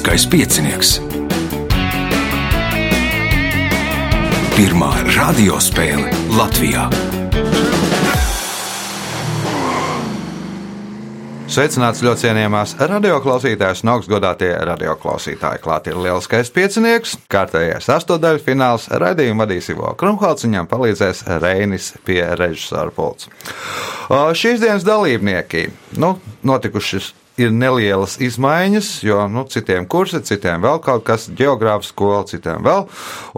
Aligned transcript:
Lieliskais 0.00 0.24
piecinieks. 0.32 0.90
Pirmā 4.56 4.88
radiospēle 5.12 6.08
Latvijā. 6.38 6.86
Sveicināts 11.52 12.00
ļoti 12.00 12.24
cienījamās 12.24 12.72
radioklausītājas 12.80 13.84
un 13.84 13.92
augstgadātie 13.98 14.48
radioklausītāji. 14.70 15.60
Klāt 15.60 15.92
ir 15.92 16.00
lieliskais 16.00 16.48
piecinieks, 16.48 17.18
kārtējais 17.28 17.92
astotdaļu 17.92 18.40
fināls. 18.48 18.88
Radījumu 18.88 19.44
vadīs 19.44 19.68
Ivo 19.74 19.92
Krumholts, 20.00 20.48
viņam 20.48 20.70
palīdzēs 20.72 21.26
Reinis 21.44 21.92
pie 22.08 22.22
režisora 22.40 22.88
pults. 22.88 23.28
Šīs 24.08 24.64
dienas 24.64 24.88
dalībnieki 24.88 25.68
nu, 26.00 26.16
notikušas 26.40 27.12
ir 27.40 27.52
nelielas 27.54 28.16
izmaiņas, 28.22 28.90
jo 29.06 29.24
nu, 29.32 29.44
citiem 29.50 29.86
kursi, 29.90 30.20
citiem 30.26 30.62
vēl 30.64 30.80
kaut 30.84 31.04
kas, 31.08 31.28
geogrāfs 31.36 31.92
skola, 31.94 32.22
citiem 32.28 32.64
vēl. 32.66 32.86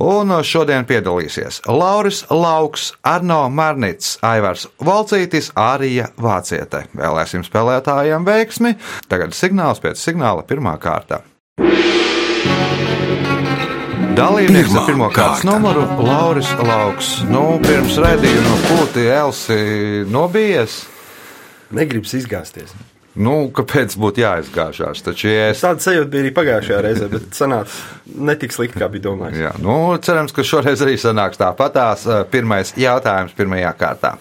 Un 0.03 0.35
šodien 0.47 0.87
piedalīsies 0.89 1.63
Lauris 1.71 2.25
Lauks, 2.31 2.93
Arno 3.07 3.45
Marnits, 3.53 4.17
Aivars 4.27 4.67
Valcītis, 4.83 5.53
Ārija 5.59 6.11
Vāciete. 6.21 6.87
Vēlēsim 6.99 7.47
spēlētājiem 7.47 8.27
veiksmi. 8.27 8.77
Tagad 9.09 9.37
signāls 9.37 9.83
pēc 9.83 10.01
signāla 10.03 10.47
pirmā 10.47 10.79
kārta. 10.83 11.23
Dalībnieks 14.13 14.69
Pirmā 14.69 14.81
ar 14.81 14.89
pirmo 14.91 15.07
kārtas 15.09 15.41
kārta. 15.41 15.49
numuru- 15.49 15.87
Lauris 16.09 16.51
Lauks. 16.69 17.23
Nu, 17.31 17.59
pirms 17.65 17.97
redzējuma 17.97 18.57
pūti 18.67 19.07
Elsi 19.09 20.05
nobijies. 20.13 20.83
Negribas 21.73 22.13
izgāzties. 22.19 22.75
Nu, 23.13 23.51
kāpēc 23.53 23.93
būtu 24.01 24.23
jāizgāžās? 24.23 25.03
Taču, 25.05 25.29
ja 25.29 25.51
es 25.53 25.61
Tāda 25.61 25.85
sajūta 25.85 26.09
bija 26.15 26.25
arī 26.25 26.31
pagājušajā 26.37 26.79
reizē, 26.87 27.09
bet 27.13 27.37
sanāca 27.37 28.15
netik 28.31 28.55
slikti, 28.55 28.81
kā 28.81 28.89
bija 28.93 29.05
domājis. 29.11 29.41
Jā, 29.43 29.53
nu, 29.61 29.77
cerams, 30.01 30.33
ka 30.33 30.45
šoreiz 30.47 30.81
arī 30.85 30.97
sanāks 31.01 31.41
tāpatās. 31.41 32.07
Pirmais 32.33 32.73
jautājums 32.81 33.37
pirmajā 33.37 33.73
kārtā. 33.77 34.15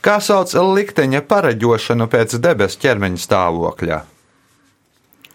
Kā 0.00 0.16
sauc 0.24 0.54
likteņa 0.56 1.24
pareģošanu 1.28 2.08
pēc 2.08 2.38
debesu 2.40 2.80
ķermeņa 2.86 3.20
stāvokļa? 3.20 4.00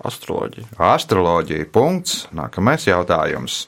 Astroloģija. 0.09 0.71
Astroloģija. 0.81 1.67
Punkts. 1.69 2.25
Nākamais 2.33 2.87
jautājums. 2.89 3.67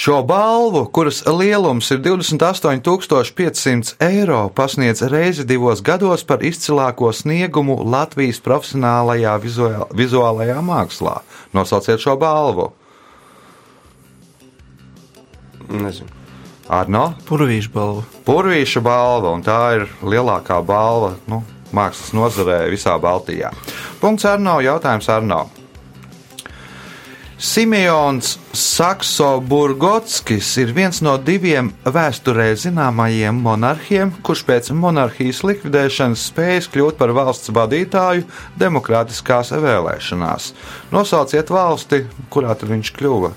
Šo 0.00 0.22
balvu, 0.22 0.86
kuras 0.92 1.26
lielums 1.26 1.90
ir 1.90 1.98
28,500 2.00 3.94
eiro, 4.00 4.48
pasniedz 4.48 5.02
reizi 5.02 5.44
divos 5.44 5.82
gados 5.84 6.24
par 6.24 6.40
izcilāko 6.40 7.10
sniegumu 7.12 7.76
Latvijas 7.84 8.40
profesionālajā 8.40 9.34
vizuāl, 9.42 9.84
vizuālajā 9.92 10.56
mākslā. 10.64 11.18
Nosauciet 11.52 12.00
šo 12.00 12.16
balvu. 12.16 12.70
Nezinu. 15.68 16.08
Arno? 16.72 17.04
Purvīšu 17.28 17.76
balvu. 17.76 18.08
Purvīša 18.24 18.80
balva, 18.80 19.36
un 19.36 19.44
tā 19.44 19.60
ir 19.82 19.88
lielākā 20.00 20.62
balva 20.64 21.12
nu, 21.28 21.44
mākslas 21.76 22.16
nozarē 22.16 22.62
visā 22.72 22.96
Baltijā. 22.96 23.52
Punkts 24.00 24.24
Arno, 24.32 24.62
jautājums 24.64 25.12
Arno. 25.12 25.44
Simeons 27.40 28.34
Saksoburgotskis 28.52 30.50
ir 30.60 30.74
viens 30.76 30.98
no 31.00 31.14
diviem 31.24 31.70
vēsturē 31.88 32.50
zināmajiem 32.60 33.38
monarhiem, 33.40 34.10
kurš 34.20 34.42
pēc 34.44 34.68
monarhijas 34.76 35.40
likvidēšanas 35.48 36.26
spējas 36.28 36.68
kļūt 36.68 36.98
par 37.00 37.14
valsts 37.16 37.48
vadītāju 37.56 38.26
demokrātiskās 38.60 39.54
vēlēšanās. 39.56 40.50
Nosauciet 40.92 41.48
valsti, 41.48 42.02
kurā 42.28 42.52
tad 42.52 42.68
viņš 42.74 42.92
kļuva 43.00 43.32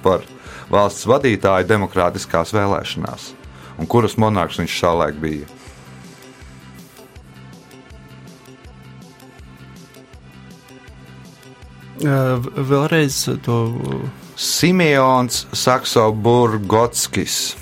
par 0.00 0.24
valsts 0.72 1.04
vadītāju 1.12 1.68
demokrātiskās 1.74 2.56
vēlēšanās, 2.56 3.34
un 3.76 3.84
kuras 3.84 4.16
monarhs 4.16 4.64
viņš 4.64 4.80
savulaik 4.80 5.20
bija. 5.20 5.44
Vēlreiz 12.02 13.16
to 13.46 13.56
Simeons 14.36 15.46
Saksoburgotskis. 15.54 17.56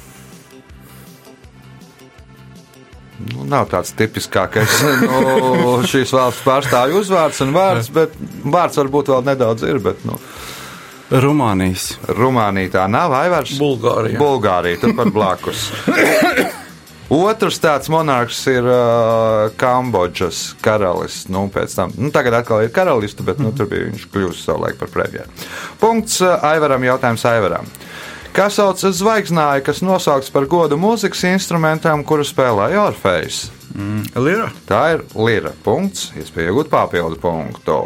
Nu, 3.20 3.44
nav 3.44 3.68
tāds 3.68 3.92
tipiskākais 3.98 4.78
nu, 5.04 5.74
šīs 5.84 6.14
valsts 6.16 6.46
pārstāvju 6.46 7.02
uzvārds 7.02 7.42
un 7.44 7.52
vārds, 7.52 7.90
bet 7.92 8.16
vārds 8.48 8.80
varbūt 8.80 9.12
vēl 9.12 9.26
nedaudz 9.28 9.66
ir. 9.68 9.82
Bet, 9.84 10.06
nu, 10.08 10.16
Rumānijas. 11.10 11.90
Rumānija 12.16 12.78
tā 12.78 12.86
nav, 12.88 13.12
Aivars. 13.18 13.56
Bulgārija. 13.60 14.16
Bulgārija, 14.20 14.80
turpat 14.84 15.12
blakus. 15.12 15.68
Otrs 17.10 17.58
tāds 17.58 17.90
monarhs 17.90 18.38
ir 18.46 18.62
uh, 18.62 19.50
Kambodžas 19.58 20.52
karalis. 20.62 21.24
Nu, 21.32 21.48
tam, 21.50 21.90
nu, 21.98 22.12
tagad 22.14 22.38
atkal 22.38 22.62
ir 22.62 22.70
karalists, 22.74 23.24
bet 23.26 23.42
nu, 23.42 23.50
tur 23.56 23.66
bija 23.70 23.88
viņš 23.88 24.04
kļuvis 24.12 24.44
savulaik 24.46 24.78
par 24.78 24.92
premjeru. 24.94 25.26
Punkts 25.82 26.20
uh, 26.22 26.38
Aivaram, 26.52 26.86
jautājums 26.86 27.26
Aivaram. 27.26 27.66
Kā 28.30 28.46
sauc 28.46 28.78
zvaigznāju, 28.78 29.64
kas 29.66 29.82
nosaukts 29.82 30.30
par 30.30 30.46
godu 30.46 30.78
mūzikas 30.78 31.24
instrumentam, 31.32 32.04
kuru 32.06 32.22
spēlēja 32.22 32.84
Orfejs? 32.92 33.48
Lira. 34.14 34.52
Tā 34.68 34.84
ir 34.94 35.02
lira. 35.18 35.50
Punkts, 35.64 36.12
iespēja 36.18 36.52
iegūt 36.52 36.70
papildu 36.70 37.18
punktu. 37.22 37.80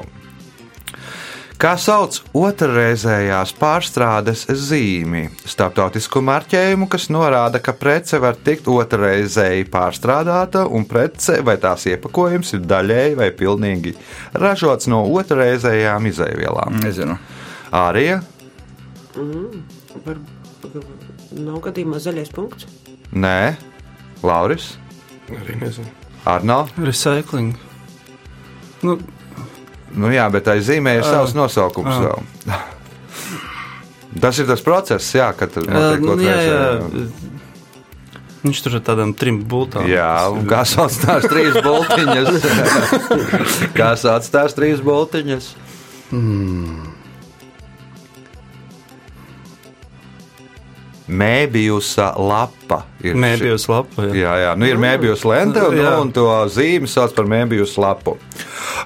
Kā 1.60 1.76
sauc 1.78 2.16
otrreizējās 2.34 3.54
pārstrādes 3.56 4.42
zīmi? 4.66 5.28
Startautisku 5.48 6.20
marķējumu, 6.26 6.88
kas 6.90 7.06
norāda, 7.14 7.60
ka 7.62 7.76
prece 7.78 8.18
var 8.22 8.36
tikt 8.36 8.66
otrreizēji 8.72 9.68
pārstrādāta, 9.72 10.66
un 10.66 10.86
prece 10.90 11.38
vai 11.46 11.56
tās 11.62 11.86
iepakojums 11.90 12.56
ir 12.58 12.66
daļēji 12.68 13.18
vai 13.22 13.30
pilnīgi 13.38 13.94
ražots 14.34 14.90
no 14.90 15.04
otrreizējām 15.14 16.10
izēvielām. 16.10 16.80
Nezinu. 16.82 17.18
Ārija? 17.74 18.20
Var, 20.04 20.22
nav 21.38 21.60
gadījumā 21.68 22.02
zaļais 22.02 22.34
punkts. 22.34 22.66
Nē, 23.14 23.54
Lauris, 24.26 24.72
Arī 25.32 25.56
nezinu. 25.60 25.88
Arno. 26.28 26.64
Recycling. 26.76 27.54
Nu, 28.84 28.98
Nu 29.94 30.10
jā, 30.10 30.24
bet 30.32 30.46
tai 30.48 30.58
zīmē 30.64 30.96
ir 30.98 31.06
savs 31.06 31.36
nosaukums 31.36 32.00
vēl. 32.02 32.24
Tas 34.20 34.38
ir 34.38 34.46
tas 34.46 34.62
process, 34.62 35.14
jā, 35.14 35.28
kad 35.34 35.50
tur 35.54 35.66
notiek 35.66 36.02
nu, 36.02 36.16
jā, 36.22 36.34
jā. 36.38 36.58
otrreizējā. 36.82 37.32
Viņš 38.44 38.58
tur 38.60 38.74
ar 38.76 38.82
tādām 38.84 39.14
trim 39.16 39.38
bultām. 39.48 39.86
Jā, 39.88 40.28
un 40.28 40.44
kā 40.48 40.60
sauc 40.68 40.92
tās 41.00 41.24
trīs 41.32 41.54
boltiņas? 41.64 42.44
kā 43.78 43.94
sauc 43.96 44.28
tās 44.34 44.56
trīs 44.56 44.82
boltiņas? 44.84 45.48
Mēbijusa 51.08 52.14
lapa. 52.16 52.84
ir 53.04 53.18
Mēbijos 53.20 53.68
lapa. 53.68 54.06
Jā. 54.08 54.14
Jā, 54.14 54.34
jā, 54.40 54.54
nu 54.56 54.68
ir 54.68 54.80
mēbijus 54.80 55.26
lente, 55.28 55.60
un, 55.60 55.76
Jā. 55.76 55.98
un 56.00 56.12
to 56.16 56.24
zīmi 56.48 56.88
sauc 56.88 57.12
par 57.14 57.28
mēbijus 57.28 57.76
lapu. 57.76 58.16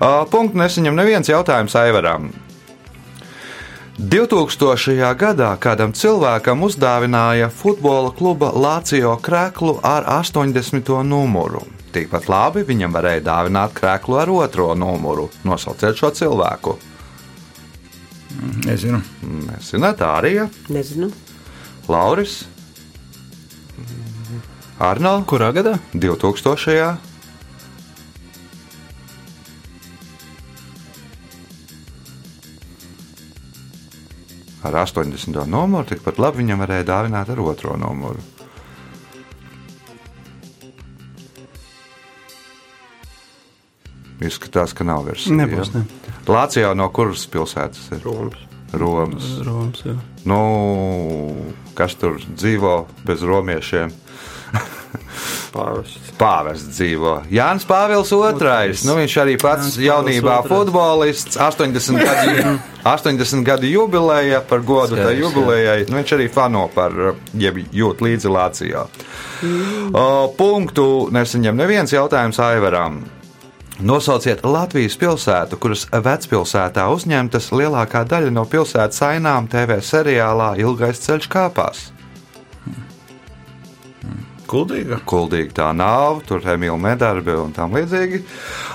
Uh, 0.01 0.25
punktu 0.31 0.59
nesaņem 0.59 0.99
neviens 0.99 1.31
jautājums 1.31 1.77
Aivaram. 1.79 2.33
2000. 3.99 5.15
gadā 5.19 5.51
kādam 5.59 5.91
cilvēkam 5.91 6.61
uzdāvināja 6.63 7.49
futbola 7.51 8.13
kluba 8.15 8.53
Lācijo 8.55 9.17
krēklu 9.19 9.81
ar 9.83 10.07
80. 10.07 11.03
numuru. 11.03 11.65
Tikpat 11.95 12.29
labi 12.31 12.63
viņam 12.67 12.95
varēja 12.95 13.25
dāvināt 13.27 13.75
krēklu 13.75 14.21
ar 14.23 14.31
otro 14.31 14.75
numuru. 14.79 15.31
Nosauciet 15.47 15.99
šo 15.99 16.13
cilvēku. 16.15 16.77
Nezinu. 18.67 19.01
Nesināt, 19.49 20.03
arī 20.05 20.37
Nezinu. 20.71 21.11
Lauris. 21.89 22.43
Arno 24.79 25.15
Kurā 25.27 25.51
gadā? 25.57 25.79
2000. 25.95 26.99
Ar 34.69 34.75
80. 34.75 35.47
numuru 35.49 35.87
tikpat 35.89 36.19
labi 36.21 36.43
viņam 36.43 36.61
varēja 36.61 36.85
dāvināt 36.91 37.31
ar 37.33 37.41
otro 37.41 37.79
numuru. 37.81 38.21
Izskatās, 44.19 44.75
ka 44.75 44.85
nav 44.85 45.07
versija. 45.07 45.39
Nebūs, 45.39 45.73
ne. 45.73 45.87
Lācijā 46.29 46.75
no 46.77 46.91
kuras 46.93 47.25
pilsētas 47.31 47.89
ir? 47.95 48.03
Romas. 48.05 48.48
Romas. 48.73 49.31
Romas, 49.47 49.81
jā. 49.87 49.95
Nu, 50.29 50.41
kas 51.79 51.97
tur 51.97 52.19
dzīvo 52.21 52.83
bez 53.09 53.25
romiešiem? 53.25 53.95
Pāvests. 55.55 56.13
Pāvests 56.19 56.69
dzīvo. 56.77 57.15
Jānis 57.33 57.65
Pāvils 57.69 58.11
II. 58.13 58.75
Nu, 58.89 58.97
viņš 58.99 59.15
arī 59.23 59.37
pats 59.41 59.77
Jānis 59.77 60.19
jaunībā 60.19 60.39
II. 60.43 60.51
futbolists, 60.51 61.39
80 61.41 62.01
gadu, 62.03 62.55
80 62.85 63.45
gadu 63.47 63.71
jubileja 63.71 64.41
par 64.45 64.65
godu 64.67 64.97
tai 64.97 65.15
Skaidrs, 65.15 65.23
jubilejai. 65.25 65.79
Nu, 65.89 66.01
viņš 66.01 66.15
arī 66.19 66.29
fano 66.33 66.67
par, 66.75 66.97
jeb 67.39 67.61
jūt 67.73 68.03
līdzi 68.05 68.33
Lācijā. 68.35 68.85
O, 69.93 70.09
punktu 70.37 71.09
nesaņem 71.15 71.57
neviens 71.57 71.95
jautājums 71.95 72.41
Aivaram. 72.43 73.01
Nosauciet 73.79 74.41
Latvijas 74.43 74.97
pilsētu, 74.99 75.55
kuras 75.63 75.85
vecpilsētā 75.93 76.89
uzņemtas 76.91 77.53
lielākā 77.55 78.03
daļa 78.11 78.33
no 78.35 78.43
pilsētas 78.51 79.05
ainām 79.07 79.47
TV 79.51 79.77
seriālā 79.87 80.57
Ilgais 80.59 80.99
ceļš 81.05 81.29
kāpās. 81.31 81.85
Kuldīga. 84.51 84.99
Kuldīgi 85.07 85.55
tā 85.61 85.69
nav, 85.77 86.25
tur 86.27 86.43
ir 86.43 86.57
Emīļa 86.57 86.81
medarbi 86.89 87.37
un 87.39 87.55
tam 87.55 87.77
līdzīgi. 87.79 88.25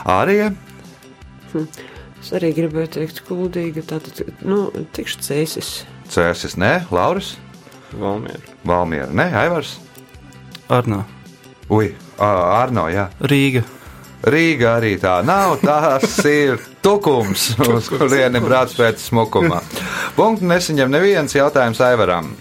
Arī 0.07 0.37
Es 2.23 2.31
arī 2.31 2.53
gribēju 2.55 2.93
teikt, 2.95 3.19
kuldīga. 3.27 3.83
Tātad, 3.83 4.23
nu, 4.47 4.69
tikšu 4.95 5.19
cēsis. 5.25 5.71
Cēsis, 6.07 6.55
nē, 6.55 6.85
Lauris, 6.95 7.33
Valmiera. 7.91 8.55
Valmiera, 8.63 9.11
nē, 9.11 9.27
Aivars. 9.43 9.75
Arnā. 10.71 11.03
Ui, 11.67 11.91
ā, 12.15 12.31
Arno, 12.63 12.87
jā. 12.93 13.09
Rīga. 13.27 13.65
Rīga 14.23 14.77
arī 14.77 14.95
tā 15.01 15.17
nav. 15.25 15.57
Tas 15.63 16.17
ir 16.27 16.61
tukums, 16.85 17.51
uz 17.75 17.91
kurieni 17.91 18.43
brāc 18.43 18.75
pēc 18.77 19.03
smukuma. 19.09 19.59
Punktu 20.17 20.47
nesaņem 20.47 20.91
neviens 20.91 21.35
jautājums 21.35 21.83
Aivaram. 21.83 22.33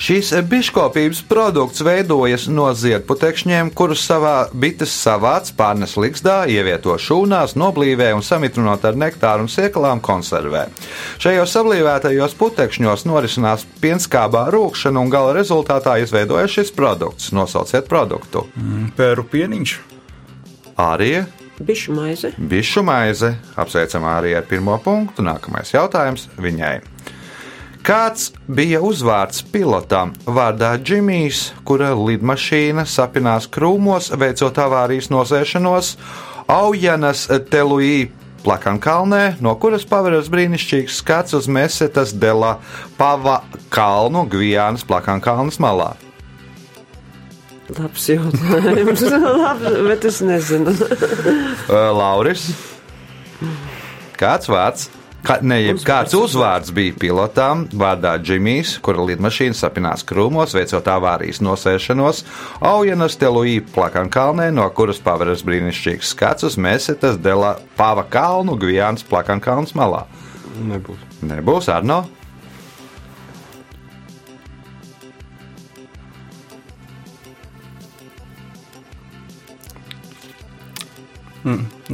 Šīs 0.00 0.30
biškopības 0.48 1.18
produkts 1.28 1.82
veidojas 1.84 2.46
no 2.48 2.70
ziedputekšņiem, 2.72 3.68
kurus 3.76 4.00
savā 4.08 4.46
bites 4.56 4.94
savāc, 4.96 5.50
pārnes 5.58 5.92
likstā, 6.00 6.46
ievieto 6.48 6.94
šūnās, 6.96 7.52
noblīvē 7.60 8.08
un 8.16 8.24
samitrinot 8.24 8.86
ar 8.88 8.96
nektāru 8.96 9.44
un 9.44 9.52
sieklām 9.52 10.00
konservē. 10.00 10.64
Šajos 11.20 11.52
sablīvētajos 11.52 12.38
putekšņos 12.40 13.04
norisinās 13.10 13.68
pienskābā 13.84 14.46
rūkšana 14.54 15.04
un 15.04 15.12
gala 15.12 15.36
rezultātā 15.36 15.98
izveidojas 16.00 16.56
šis 16.56 16.72
produkts. 16.72 17.28
Nosauciet 17.36 17.90
produktu. 17.90 18.46
Pēru 18.96 19.28
pieniņš. 19.28 19.80
Arī 20.80 21.20
Bišu 21.60 21.92
maize. 21.92 22.32
Bišu 22.38 22.82
maize. 22.82 23.34
Apsveicam 23.56 24.06
arī 24.08 24.32
ar 24.32 24.46
pirmo 24.48 24.78
punktu. 24.80 25.20
Nākamais 25.20 25.74
jautājums 25.74 26.30
viņai. 26.40 26.78
Kāds 27.84 28.30
bija 28.48 28.80
uzvārds 28.84 29.42
pilotam 29.52 30.14
vārdā 30.24 30.74
Džimijs, 30.80 31.50
kura 31.64 31.92
lidmašīna 31.96 32.84
sapinās 32.88 33.48
krūmos, 33.48 34.10
veicot 34.20 34.60
avārijas 34.60 35.08
nosēšanos 35.12 35.94
Aujanas 36.48 37.26
Teluī 37.52 38.10
Plakankalnē, 38.44 39.40
no 39.44 39.52
kuras 39.60 39.84
paveras 39.88 40.28
brīnišķīgs 40.32 41.00
skats 41.00 41.36
uz 41.36 41.48
Mesetas 41.48 42.12
Dela 42.16 42.56
Pava 43.00 43.42
kalnu 43.72 44.24
Gvijānas 44.32 44.84
Plakankalnas 44.88 45.60
malā? 45.60 45.94
Labs 47.78 48.06
jautājums. 48.10 49.04
Labs, 49.44 49.76
bet 49.88 50.08
es 50.10 50.22
nezinu. 50.24 50.74
Uh, 51.70 51.90
Lauris. 51.94 52.48
Kāds 54.18 54.48
vārds? 54.50 54.88
Kā, 55.22 55.36
ne, 55.44 55.58
kāds 55.84 56.14
uzvārds 56.16 56.72
bija 56.74 56.94
pilotam 56.98 57.66
vārdā 57.76 58.14
Džimijs, 58.24 58.78
kura 58.82 59.04
lidmašīna 59.10 59.56
sapinās 59.56 60.02
krūmos, 60.08 60.54
veicot 60.56 60.88
avārijas 60.88 61.42
nosēšanos 61.44 62.22
Aujanas 62.64 63.18
Teluī 63.20 63.58
Plakankalnē, 63.74 64.48
no 64.56 64.64
kuras 64.76 65.00
paveras 65.04 65.44
brīnišķīgs 65.46 66.14
skats 66.14 66.48
uz 66.48 66.56
Mesetas 66.56 67.20
Dela 67.20 67.58
Pava 67.76 68.06
kalnu 68.08 68.56
Gvijānas 68.60 69.04
Plakankalnas 69.06 69.76
malā. 69.78 70.06
Nebūs. 70.72 71.04
Nebūs 71.28 71.68
Arno. 71.72 72.02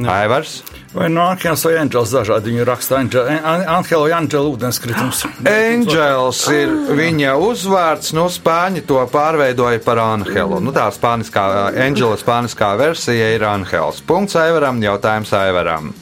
Aivars. 0.07 0.63
Vai 0.93 1.09
no 1.09 1.23
Ankels 1.27 1.63
vai 1.65 1.75
Angels 1.81 2.11
dažādi 2.13 2.51
viņi 2.51 2.65
raksta. 2.67 2.99
Ankela 2.99 4.01
vai 4.03 4.15
Angela 4.17 4.49
ūdenskritums. 4.51 5.23
Angels 5.51 6.41
ir 6.53 6.73
viņa 6.97 7.35
uzvārds, 7.41 8.13
no 8.17 8.27
spāņu 8.31 8.83
to 8.87 9.03
pārveidoja 9.11 9.83
par 9.85 10.01
Angelu. 10.03 10.59
Nu, 10.63 10.73
tā 10.75 10.87
spāniskā, 10.95 11.45
Angela 11.85 12.17
spāniskā 12.19 12.73
versija 12.79 13.31
ir 13.35 13.45
Angels. 13.47 14.03
Punkts 14.07 14.37
Aivaram, 14.39 14.81
jautājums 14.83 15.33
Aivaram. 15.37 15.93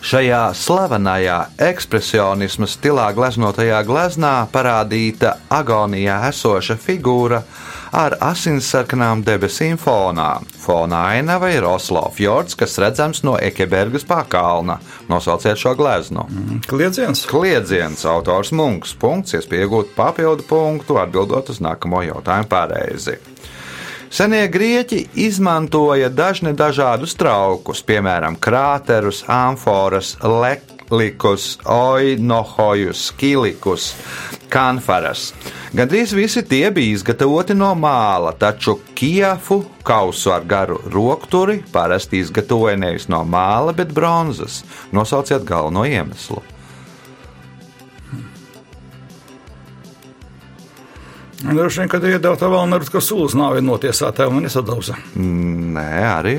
Šajā 0.00 0.46
slavenajā 0.56 1.38
ekspresionisma 1.60 2.64
stilā 2.70 3.10
gleznotajā 3.12 3.82
gleznā 3.84 4.32
parādīta 4.48 5.34
agonijā 5.52 6.22
esoša 6.30 6.78
figūra 6.80 7.42
ar 7.92 8.16
asinsarkanām 8.22 9.24
debesīm 9.26 9.78
fonā. 9.80 10.40
Fonā 10.62 11.02
ainava 11.16 11.50
ir 11.54 11.66
Oslo 11.66 12.04
fjords, 12.14 12.56
kas 12.58 12.78
redzams 12.82 13.24
no 13.26 13.36
Ekebergas 13.40 14.06
pakalna. 14.06 14.78
Nosauciet 15.10 15.58
šo 15.60 15.74
gleznu. 15.78 16.26
Kliedziens. 16.70 17.24
Kliedziens, 17.30 18.04
autors 18.06 18.54
Munks. 18.56 18.94
Punkts, 19.00 19.34
iegūt 19.34 19.94
papildu 19.96 20.46
punktu, 20.48 20.98
atbildot 21.00 21.50
uz 21.52 21.60
nākamo 21.64 22.04
jautājumu 22.06 22.50
pareizi. 22.50 23.18
Senie 24.10 24.48
grieķi 24.50 25.04
izmantoja 25.22 26.08
dažne 26.10 26.50
dažādus 26.58 27.12
traukus, 27.14 27.78
piemēram, 27.86 28.34
krāterus, 28.42 29.20
amforas, 29.30 30.16
leklikus, 30.18 31.52
oinohojus, 31.62 33.04
kilikus, 33.20 33.92
kanfaras. 34.50 35.30
Gandrīz 35.76 36.12
visi 36.16 36.42
tie 36.46 36.70
bija 36.74 36.96
izgatavoti 36.96 37.54
no 37.54 37.70
māla, 37.78 38.34
taču 38.38 38.78
kiefu 38.98 39.62
kausu 39.86 40.34
ar 40.34 40.46
garu 40.50 40.80
rokturi 40.90 41.60
parasti 41.72 42.20
izgatavoja 42.20 42.76
nevis 42.76 43.08
no 43.08 43.22
māla, 43.24 43.74
bet 43.76 43.94
bronzas. 43.94 44.64
Nosauciet 44.92 45.46
galveno 45.46 45.86
iemeslu. 45.86 46.42
Droši 51.40 51.80
vien, 51.80 51.88
kad 51.88 52.04
iedod 52.04 52.36
tā 52.36 52.50
vēl 52.52 52.66
nerūs, 52.68 52.90
ka 52.92 53.00
sulas 53.00 53.32
nāvi 53.38 53.62
notiesātā 53.64 54.26
un 54.28 54.42
nesadauza. 54.44 54.98
Nē, 55.16 55.88
arī. 56.04 56.36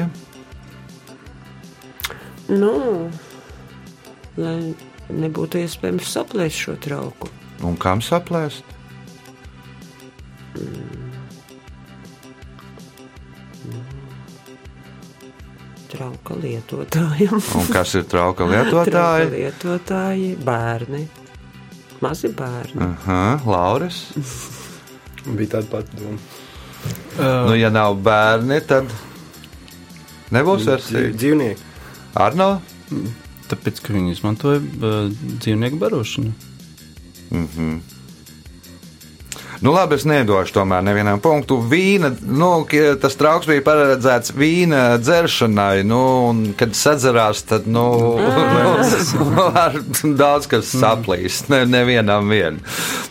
Nu, 2.51 2.73
lai 4.37 4.55
nebūtu 5.09 5.63
iespējams 5.63 6.13
saplēst 6.19 6.67
šo 6.67 6.77
trauku. 6.81 7.31
Un 7.67 7.77
kam 7.77 8.01
saplēst? 8.01 8.65
Trauka 15.91 16.37
lietotājiem. 16.39 17.35
Un 17.59 17.67
kas 17.73 17.95
ir 17.99 18.05
trauka 18.09 18.45
Trauka 18.47 18.85
lietotāji? 18.85 19.31
lietotāji, 19.35 20.29
bērni. 20.47 21.01
Mazi 22.01 22.31
bērni. 22.33 22.81
Aha, 22.85 23.23
Lauris. 23.45 23.99
Bija 25.27 25.57
tāda 25.57 25.67
pati 25.69 25.99
doma. 25.99 26.17
Nu, 27.19 27.53
ja 27.59 27.69
nav 27.69 27.99
bērni, 28.01 28.57
tad 28.65 28.89
nebūs 30.33 30.65
versija. 30.71 31.11
Dzīvnieki. 31.13 31.67
Arno? 32.17 32.55
Tāpēc, 33.51 33.83
ka 33.83 33.93
viņi 33.93 34.15
izmantoja 34.15 34.61
uh, 34.63 35.11
dzīvnieku 35.43 35.77
barošanu. 35.79 36.31
Nu, 39.61 39.69
labi, 39.75 39.93
es 39.99 40.07
nedošu 40.09 40.55
tomēr 40.55 40.81
nevienam 40.81 41.19
punktu. 41.21 41.59
Vīna, 41.69 42.09
nu, 42.25 42.49
tas 43.01 43.13
trauks 43.19 43.45
bija 43.45 43.61
paredzēts 43.61 44.33
vīna 44.33 44.79
dzeršanai, 44.97 45.83
nu, 45.85 45.99
un, 46.31 46.39
kad 46.57 46.73
sadzerās, 46.73 47.43
tad, 47.45 47.67
nu, 47.69 47.83
var 49.37 49.77
daudz 50.17 50.49
kas 50.49 50.71
saplīst, 50.73 51.51
ne, 51.53 51.61
nevienam 51.69 52.33
vien. 52.33 52.57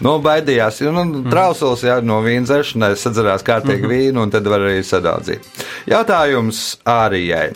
Nu, 0.03 0.17
baidījās, 0.25 0.83
nu, 0.91 1.05
trausls, 1.31 1.85
jā, 1.87 2.01
no 2.03 2.19
vīna 2.27 2.49
dzeršanai 2.51 2.97
sadzerās 2.99 3.47
kārtīgi 3.47 3.87
vīnu, 3.93 4.27
un 4.27 4.35
tad 4.35 4.51
var 4.51 4.67
arī 4.67 4.83
sadaudzīt. 4.83 5.47
Jautājums 5.93 6.65
Ārijai. 6.83 7.53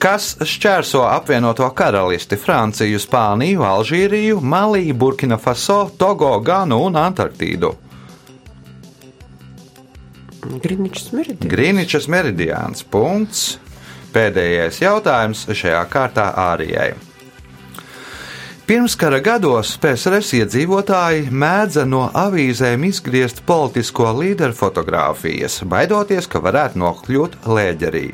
Kas 0.00 0.32
šķērso 0.48 1.02
apvienoto 1.04 1.66
karalisti, 1.76 2.38
Franciju, 2.40 2.96
Spāniju, 3.02 3.60
Alžīriju, 3.68 4.38
Maliju, 4.40 4.94
Burkina 4.96 5.36
Faso, 5.36 5.90
Togo, 6.00 6.30
Ganu 6.40 6.78
un 6.86 6.96
Antarktīdu? 6.96 7.74
Griničs 10.64 11.10
meridians. 11.12 11.52
Grīničas 11.52 12.08
meridiāns. 12.08 12.86
Punkts. 12.88 13.58
Pēdējais 14.14 14.80
jautājums 14.80 15.44
šajā 15.52 15.84
kārtā 15.92 16.30
Ārijai. 16.48 16.94
Pirmskara 18.70 19.18
gados 19.18 19.72
PSRS 19.82 20.28
iedzīvotāji 20.38 21.24
mēdza 21.34 21.82
no 21.90 22.04
avīzēm 22.14 22.84
izgriezt 22.86 23.40
politisko 23.42 24.12
līderu 24.14 24.54
fotogrāfijas, 24.54 25.56
baidoties, 25.72 26.28
ka 26.30 26.38
varētu 26.44 26.78
nokļūt 26.78 27.34
lēģerī. 27.50 28.04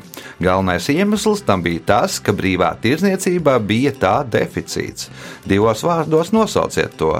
Galvenais 0.41 0.89
iemesls 0.89 1.45
tam 1.45 1.61
bija 1.61 1.83
tas, 1.91 2.17
ka 2.17 2.33
brīvā 2.33 2.71
tirzniecībā 2.81 3.59
bija 3.69 3.93
tā 4.01 4.15
deficīts. 4.25 5.11
Divos 5.45 5.85
vārdos 5.85 6.33
nosauciet 6.33 6.97
to. 6.97 7.13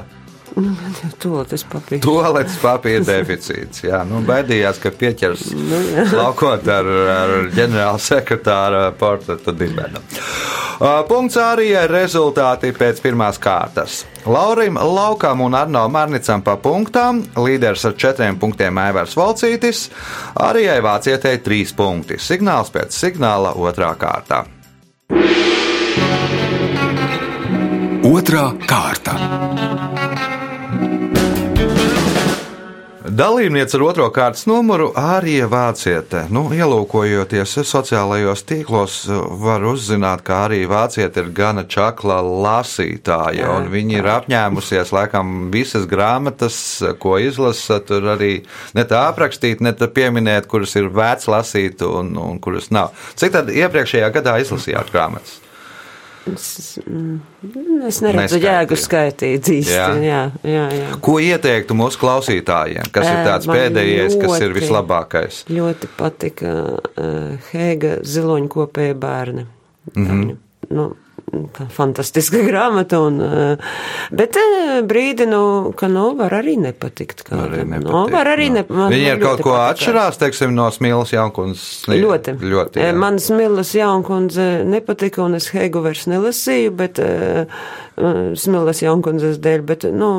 Toaletes 1.22 1.70
papīrs. 1.70 2.02
Toaletes 2.10 2.58
papīra 2.66 3.06
deficīts. 3.06 3.86
Jā, 3.86 4.02
nu, 4.10 4.26
baidījās, 4.26 4.82
ka 4.82 4.90
pieķers 4.90 5.52
laukot 6.10 6.66
ar, 6.74 6.90
ar 7.20 7.40
ģenerāla 7.54 8.02
sekretāra 8.02 8.88
portretu 8.98 9.54
dibenu. 9.54 10.02
Uh, 10.78 11.02
Punkts 11.10 11.40
arī 11.42 11.72
rezultāti 11.90 12.70
pēc 12.76 13.00
pirmās 13.02 13.40
kārtas. 13.42 14.04
Laurim 14.30 14.78
Laukam 14.78 15.42
un 15.42 15.56
Arno 15.58 15.88
Marnicam 15.90 16.44
pa 16.46 16.54
punktām, 16.62 17.24
līderis 17.34 17.88
ar 17.90 17.96
četriem 17.98 18.38
punktiem 18.38 18.78
Aivars 18.78 19.18
Valcītis, 19.18 19.88
arī 20.38 20.68
Vācietei 20.86 21.40
trīs 21.42 21.74
punkti. 21.74 22.20
Signāls 22.22 22.70
pēc 22.70 22.94
signāla 22.94 23.56
otrā 23.58 23.96
kārtā. 23.98 24.44
Otra 28.08 28.52
kārta. 28.70 29.67
Dalībniece 33.18 33.78
ar 33.80 33.82
otro 33.82 34.06
kārtas 34.14 34.44
numuru 34.46 34.92
Ārija 35.00 35.48
Vāciete. 35.50 36.28
Nu, 36.30 36.44
ielūkojoties 36.54 37.56
sociālajos 37.66 38.44
tīklos, 38.46 38.98
var 39.42 39.66
uzzināt, 39.66 40.22
ka 40.28 40.44
arī 40.46 40.60
Vāciete 40.70 41.24
ir 41.24 41.32
gana 41.34 41.64
čakla 41.66 42.20
lasītāja, 42.22 43.40
Jā, 43.40 43.56
un 43.56 43.72
viņi 43.74 43.98
ir 43.98 44.12
apņēmusies 44.12 44.94
laikam 44.94 45.34
visas 45.56 45.90
grāmatas, 45.90 46.60
ko 47.02 47.16
izlasa, 47.18 47.80
tur 47.82 48.06
arī 48.14 48.32
ne 48.78 48.86
tā 48.86 49.08
aprakstīt, 49.08 49.66
ne 49.66 49.74
tā 49.74 49.90
pieminēt, 49.90 50.46
kuras 50.52 50.78
ir 50.78 50.92
vērts 50.94 51.32
lasīt 51.34 51.82
un, 51.90 52.14
un 52.22 52.38
kuras 52.44 52.70
nav. 52.70 52.94
Cik 53.18 53.34
tad 53.40 53.50
iepriekšējā 53.50 54.14
gadā 54.20 54.38
izlasījāt 54.46 54.94
grāmatas? 54.94 55.40
Es, 56.34 56.80
mm, 56.84 57.20
es 57.88 58.00
neredzu 58.04 58.40
jēgu 58.44 58.78
skaitīt 58.80 59.50
īsti. 59.54 59.74
Jā. 59.74 59.88
Jā, 60.04 60.22
jā, 60.44 60.66
jā. 60.76 60.90
Ko 61.02 61.18
ieteiktu 61.24 61.78
mūsu 61.78 62.00
klausītājiem? 62.02 62.90
Kas 62.92 63.08
ir 63.08 63.20
Ē, 63.22 63.26
tāds 63.28 63.50
pēdējais, 63.50 64.18
kas 64.22 64.40
ir 64.42 64.52
ļoti- 64.52 64.60
vislabākais? 64.60 65.42
Ļoti 65.50 65.90
patika 65.98 66.54
Hēga 67.52 67.98
ziloņkopēja 68.04 68.98
bērni. 69.00 69.46
Mm. 69.96 70.08
-hmm. 70.08 70.38
nu, 70.76 70.90
fantastiska 71.76 72.40
grāmata, 72.50 73.00
un, 73.04 73.18
uh, 73.22 73.72
bet 74.16 74.38
uh, 74.40 74.80
brīdi, 74.88 75.28
nu, 75.30 75.74
ka 75.78 75.90
nu, 75.92 76.10
var 76.20 76.38
arī 76.40 76.56
nepatikt. 76.62 77.26
Arī 77.28 77.62
Kādam. 77.62 77.74
nepatīk, 77.74 77.92
nu, 77.92 78.04
var 78.14 78.32
arī 78.32 78.50
ne, 78.56 78.64
man, 78.70 78.92
Viņi 78.94 79.10
ar 79.14 79.24
kaut 79.24 79.44
ko 79.44 79.56
patika. 79.56 79.74
atšķirās, 79.76 80.20
teiksim, 80.24 80.56
no 80.58 80.70
Smīlas 80.74 81.12
Jaunkundas. 81.16 81.66
Ļoti. 81.92 82.38
ļoti 82.42 82.80
Eh, 82.82 82.92
jā. 82.92 82.96
Man 82.98 83.20
Smillas 83.24 83.74
jaunkundze 83.76 84.48
nepatika, 84.68 85.24
un 85.28 85.36
es 85.40 85.50
Heigu 85.56 85.84
vairs 85.86 86.08
nelasīju, 86.10 86.72
bet 86.80 87.04
uh, 87.98 88.20
Smillas 88.38 88.82
jaunkundzes 88.84 89.40
dēļ, 89.44 89.64
bet, 89.68 89.86
nu, 89.94 90.10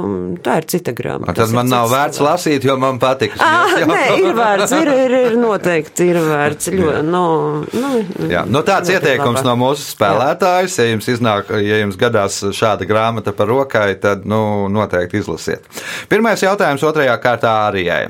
tā 0.44 0.58
ir 0.60 0.66
cita 0.70 0.92
grāmata. 0.96 1.34
Tad 1.38 1.54
man 1.56 1.70
nav 1.70 1.88
vērts 1.92 2.18
cilvēks. 2.18 2.26
lasīt, 2.28 2.66
jo 2.68 2.76
man 2.80 3.00
patīk. 3.02 3.36
Ah, 3.42 3.74
nē, 3.88 4.02
ir 4.22 4.36
vērts, 4.36 4.74
ir, 4.80 4.92
ir, 5.06 5.16
ir 5.30 5.38
noteikti, 5.40 6.10
ir 6.12 6.20
vērts. 6.26 6.70
Ļoti, 6.74 7.02
nu, 7.08 7.24
nu, 7.72 7.92
Jā, 8.30 8.44
nu 8.48 8.62
tāds 8.66 8.92
ieteikums 8.92 9.40
labāk. 9.40 9.48
no 9.48 9.56
mūsu 9.62 9.86
spēlētājas. 9.94 10.78
Ja 10.82 10.88
jums, 10.92 11.08
iznāk, 11.14 11.54
ja 11.64 11.80
jums 11.82 11.98
gadās 12.00 12.40
šāda 12.54 12.86
grāmata 12.88 13.34
par 13.36 13.50
rokai, 13.50 13.90
tad 14.02 14.26
nu, 14.28 14.68
noteikti 14.72 15.22
izlasiet. 15.22 15.66
Pirmais 16.10 16.42
jautājums 16.44 16.84
otrajā 16.86 17.16
kārtā 17.22 17.54
Arijai. 17.68 18.06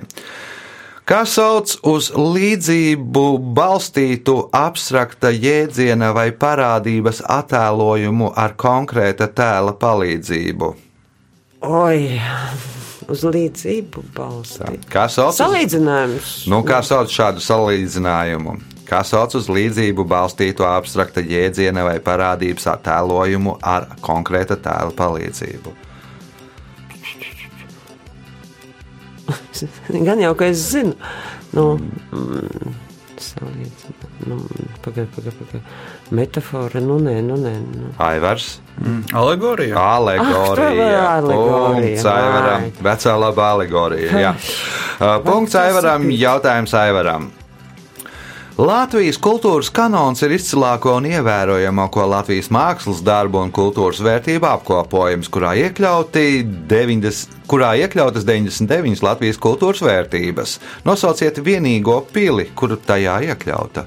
Kā 1.08 1.22
sauc 1.24 1.70
uz 1.88 2.10
līdzību 2.12 3.22
balstītu 3.56 4.34
abstrakta 4.52 5.30
jēdziena 5.32 6.10
vai 6.12 6.26
parādības 6.36 7.22
attēlojumu 7.24 8.28
ar 8.36 8.52
konkrēta 8.60 9.30
tēla 9.32 9.72
palīdzību? 9.80 10.68
Oi, 11.64 12.20
uz 13.08 13.24
līdzību 13.24 14.04
balstīt. 14.18 14.84
Kā 14.92 15.06
sauc? 15.08 15.32
Salīdzinājums. 15.40 16.36
Nu, 16.52 16.60
kā 16.68 16.82
sauc 16.84 17.08
šādu 17.08 17.40
salīdzinājumu? 17.40 18.58
Kā 18.84 19.00
sauc 19.00 19.40
uz 19.40 19.48
līdzību 19.48 20.04
balstītu 20.12 20.68
abstrakta 20.68 21.24
jēdziena 21.24 21.88
vai 21.88 21.96
parādības 22.04 22.68
attēlojumu 22.76 23.56
ar 23.64 23.94
konkrēta 24.04 24.60
tēla 24.60 24.92
palīdzību? 25.00 25.87
Gan 30.06 30.20
jau, 30.22 30.34
ka 30.38 30.50
es 30.52 30.62
zinu. 30.72 30.94
Nu, 31.56 31.70
mm, 32.12 32.76
salīdzināt. 33.22 34.06
Nu, 34.28 34.38
pagaid, 34.84 35.08
pagaid, 35.14 35.36
pagaid. 35.38 35.72
Metafora, 36.14 36.80
nu 36.82 36.98
nē, 37.02 37.18
nu 37.24 37.38
nē. 37.40 37.54
Nu. 37.64 37.90
Aivars, 38.02 38.58
Alegorija. 39.12 39.74
Tā 39.74 39.86
alegorija. 39.96 41.00
alegorija. 41.16 41.96
Punkts 41.98 42.06
Aivaram. 42.12 42.68
Vecā 42.86 43.16
laba 43.18 43.50
alegorija. 43.56 44.22
Jā. 44.22 44.32
Punkts 45.26 45.58
Aivaram. 45.58 46.08
Jautājums 46.14 46.74
Aivaram. 46.78 47.30
Latvijas 48.58 49.20
kultūras 49.22 49.68
kanons 49.70 50.18
ir 50.26 50.32
izcilāko 50.34 50.96
un 50.98 51.04
ievērojamāko 51.06 52.02
Latvijas 52.10 52.48
mākslas 52.50 53.04
darbu 53.06 53.38
un 53.44 53.52
kultūras 53.54 54.00
vērtību 54.02 54.48
apkopojums, 54.50 55.28
kurā, 55.30 55.52
iekļauti 55.60 56.24
90, 56.66 57.38
kurā 57.46 57.68
iekļautas 57.84 58.26
99 58.26 59.04
Latvijas 59.06 59.38
kultūras 59.38 59.84
vērtības. 59.86 60.56
Nosauciet 60.88 61.38
vienīgo 61.38 62.00
pili, 62.10 62.48
kuru 62.58 62.80
tajā 62.82 63.20
iekļauta. 63.28 63.86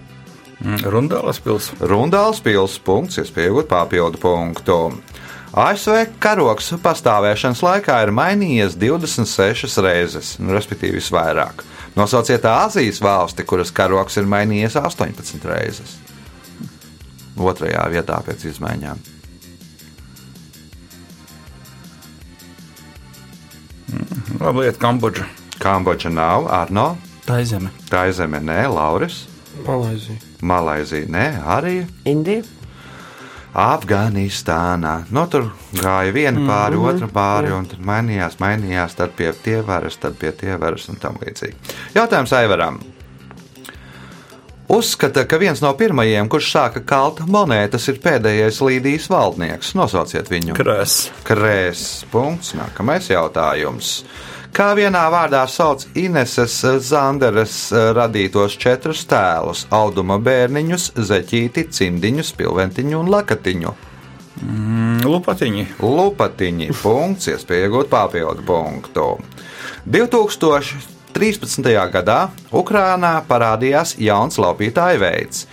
Rundālas 0.88 1.44
pils. 1.44 1.68
Rundāls 1.84 2.40
pils 2.40 2.80
punkts, 2.80 3.20
iespējot 3.20 3.68
papildu 3.68 4.24
punktu. 4.24 4.80
ASV 5.52 6.06
karoks 6.24 6.70
pastāvēšanas 6.84 7.60
laikā 7.66 7.98
ir 8.06 8.12
mainījies 8.16 8.78
26 8.80 9.82
reizes, 9.84 10.36
nu, 10.40 10.54
respektīvi 10.56 11.00
visvairāk. 11.02 11.66
Nosauciet 11.98 12.46
Āzijas 12.48 13.02
valsti, 13.04 13.44
kuras 13.44 13.72
karoks 13.76 14.16
ir 14.22 14.30
mainījies 14.32 14.78
18 14.80 15.44
reizes. 15.52 15.98
Otrajā 17.36 17.84
vietā 17.92 18.22
pēc 18.24 18.46
izmaiņām. 18.54 19.02
Labi, 24.40 24.66
iet 24.66 24.78
Kambodža. 24.82 25.26
Kambodža 25.62 26.10
nav, 26.10 26.48
Arno, 26.50 26.96
Tā 27.28 27.42
ir 27.44 27.46
zeme. 27.46 27.70
tā 27.90 28.08
ir 28.10 28.16
zeme, 28.18 28.40
nē, 28.42 28.64
Lauris, 28.72 29.26
Malaizija. 29.68 30.18
Malaizija, 30.42 31.06
nē, 31.12 31.26
arī 31.44 31.74
Indija. 32.08 32.42
Afganistānā. 33.54 35.02
Nu, 35.12 35.26
tur 35.28 35.50
gāja 35.76 36.14
viena 36.16 36.40
pāri, 36.40 36.78
mm 36.78 36.82
-hmm. 36.82 36.96
otra 36.96 37.08
pāri, 37.08 37.52
un 37.52 37.66
tad 37.68 37.80
mainījās, 37.84 38.40
mainījās, 38.40 38.96
tad 38.96 39.12
pie 39.18 39.34
tievaras, 39.44 39.98
tad 39.98 40.16
pie 40.16 40.32
tievaras 40.32 40.90
un 40.90 40.96
tam 40.96 41.20
līdzīgi. 41.20 41.76
Jautājums 41.96 42.34
Aivaram. 42.34 42.80
Uzskata, 44.72 45.26
ka 45.28 45.38
viens 45.38 45.60
no 45.62 45.74
pirmajiem, 45.74 46.30
kurš 46.30 46.52
sāka 46.54 46.80
kalt 46.86 47.20
monētas, 47.28 47.90
ir 47.92 47.98
pēdējais 48.00 48.62
līdijas 48.64 49.10
valdnieks. 49.12 49.74
Nosauciet 49.76 50.30
viņu. 50.32 50.56
Krēs. 50.56 51.10
Krēs. 51.28 52.06
Punkts. 52.12 52.54
Nākamais 52.56 53.10
jautājums. 53.12 54.06
Kā 54.52 54.74
vienā 54.76 55.06
vārdā 55.08 55.46
sauc 55.48 55.86
Ineses 55.96 56.58
Zanderes 56.84 57.54
eh, 57.72 57.94
radītos 57.96 58.58
četrus 58.60 59.06
tēlus- 59.08 59.62
auduma 59.80 60.18
bērniņus, 60.20 60.90
zeķīti, 61.08 61.70
cimdiņus, 61.72 62.34
pilventiņu 62.36 62.98
un 63.00 63.12
lakatiņu? 63.14 63.72
Mm, 64.42 65.06
Lupatiņi. 65.08 65.64
Lupatiņi. 65.80 66.68
Punkts, 66.84 67.30
iespēja 67.32 67.70
iegūt 67.70 67.88
papildu 67.94 68.44
punktu. 68.44 69.06
2013. 69.88 71.72
gadā 71.96 72.20
Ukrānā 72.52 73.14
parādījās 73.32 73.96
jauns 74.04 74.36
laupītāju 74.36 75.00
veids. 75.06 75.46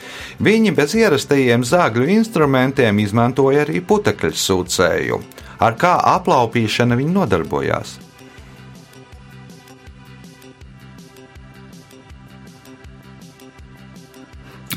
Viņi 0.43 0.75
bez 0.75 0.99
ierastajiem 0.99 1.63
zāģu 1.63 2.11
instrumentiem 2.19 2.99
izmantoja 3.07 3.63
arī 3.63 3.79
putekļu 3.79 4.35
sūcēju. 4.35 5.23
Ar 5.63 5.79
kā 5.79 5.95
aplaupīšana 6.19 6.99
viņi 6.99 7.15
nodarbojās? 7.15 8.08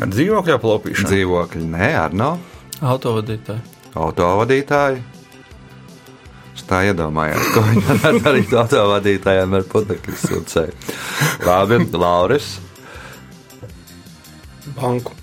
Ar 0.02 0.10
dzīvokļu 0.10 0.54
aplaupīšanu. 0.58 1.10
Dzīvokļi, 1.12 1.64
nē, 1.76 1.90
ar 2.06 2.16
no 2.18 2.32
Autovadītāji. 2.82 3.62
autovadītāju. 3.94 5.02
Es 6.56 6.64
tā 6.68 6.82
iedomājos, 6.90 7.52
ko 7.54 7.62
viņi 7.68 7.84
varētu 7.88 8.22
darīt 8.26 8.56
autovadītājiem 8.58 9.54
ar 9.60 9.68
putekļu 9.72 10.18
sūcēju. 10.24 10.96
Labi, 11.48 11.78
Lauris. 11.94 12.50
Banku. 14.76 15.14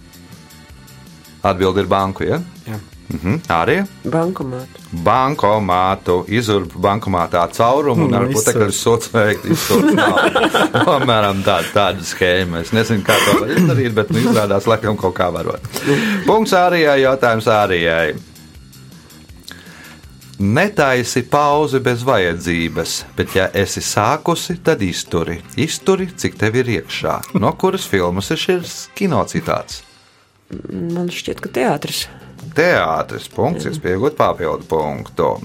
Atbildi 1.49 1.85
ir 1.85 1.91
banku, 1.91 2.25
ja? 2.27 2.39
Jā. 2.67 2.79
Mhm, 3.09 3.39
arī 3.49 3.75
Bankomātu. 4.05 4.83
bankomātu, 4.93 6.17
izurbu 6.29 6.77
bankomātā 6.85 7.47
caurumu 7.57 8.05
un 8.05 8.15
ar 8.19 8.27
izsurt. 8.29 8.51
putekļu 8.53 8.75
sots 8.77 9.09
veikt 9.15 9.47
izsurt 9.49 9.95
naudu. 9.97 10.43
Apmēram 10.99 11.41
tā, 11.47 11.63
tāda 11.73 12.05
schēma. 12.05 12.61
Es 12.67 12.75
nezinu, 12.77 13.01
kā 13.07 13.17
to 13.25 13.39
var 13.41 13.55
izdarīt, 13.57 13.95
bet 13.97 14.11
nu, 14.13 14.21
izrādās, 14.27 14.69
laikam 14.69 14.99
kaut 15.01 15.17
kā 15.17 15.31
varot. 15.33 15.65
Punkts 16.27 16.53
ārijai, 16.53 16.99
jautājums 17.07 17.49
ārijai. 17.49 18.13
Netaisi 20.39 21.25
pauzi 21.27 21.81
bez 21.83 22.05
vajadzības, 22.07 22.93
bet, 23.17 23.33
ja 23.35 23.49
esi 23.59 23.81
sākusi, 23.83 24.61
tad 24.63 24.83
izturi. 24.87 25.41
Izturi, 25.59 26.07
cik 26.15 26.37
tev 26.39 26.61
ir 26.61 26.69
iekšā. 26.77 27.17
No 27.43 27.51
kuras 27.59 27.89
filmas 27.91 28.29
ir 28.31 28.39
šis 28.39 28.77
kinocitāts? 28.95 29.81
Man 30.71 31.11
šķiet, 31.11 31.41
ka 31.43 31.51
teātris. 31.57 32.05
Teātris 32.59 33.29
punkts, 33.31 33.69
iespējot 33.71 34.17
papildu 34.19 34.67
punktu. 34.67 35.37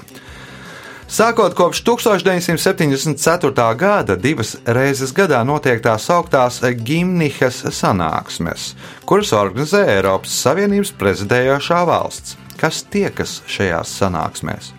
Sākot 1.14 1.54
kopš 1.54 1.84
1974. 1.86 3.66
gada, 3.78 4.16
divas 4.18 4.56
reizes 4.66 5.12
gadā 5.14 5.44
notiek 5.46 5.84
tā 5.84 5.94
sauktās 6.02 6.58
Gimnihas 6.82 7.60
sanāksmes, 7.70 8.72
kuras 9.06 9.34
organizē 9.38 9.84
Eiropas 9.94 10.34
Savienības 10.42 10.90
prezidējošā 10.98 11.84
valsts. 11.86 12.40
Kas 12.58 12.82
tiekas 12.90 13.44
šajās 13.46 13.92
sanāksmēs? 14.00 14.72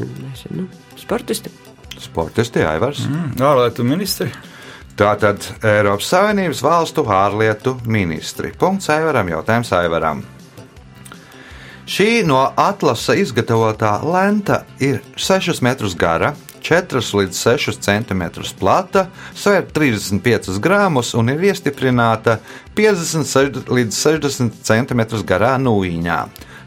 Nezinu. 0.00 0.64
Sportisti. 0.96 1.52
Sportisti 2.00 2.64
Aivars. 2.64 3.04
Mm. 3.04 3.36
Ārlietu 3.42 3.84
ministri. 3.84 4.30
Tātad 4.92 5.46
Eiropas 5.64 6.10
Savienības 6.12 6.60
valstu 6.62 7.04
ārlietu 7.08 7.78
ministri. 7.88 8.52
Punkts 8.58 8.90
Aivaram, 8.92 9.30
jautājums 9.32 9.72
Aivaram. 9.72 10.20
Šī 11.88 12.22
no 12.28 12.44
atlasa 12.60 13.16
izgatavotā 13.18 13.96
lenta 14.06 14.62
ir 14.80 15.00
6 15.18 15.64
metrus 15.64 15.96
gara, 15.98 16.34
4 16.62 17.02
līdz 17.18 17.40
6 17.40 17.80
cm 17.82 18.22
plata, 18.60 19.08
svēr 19.34 19.66
35 19.66 20.60
gramus 20.62 21.14
un 21.18 21.32
ir 21.32 21.42
iestiprināta 21.50 22.38
50 22.78 23.72
līdz 23.72 23.98
60 23.98 24.62
cm 24.62 25.04
garā 25.26 25.56
nūjiņā. 25.58 26.22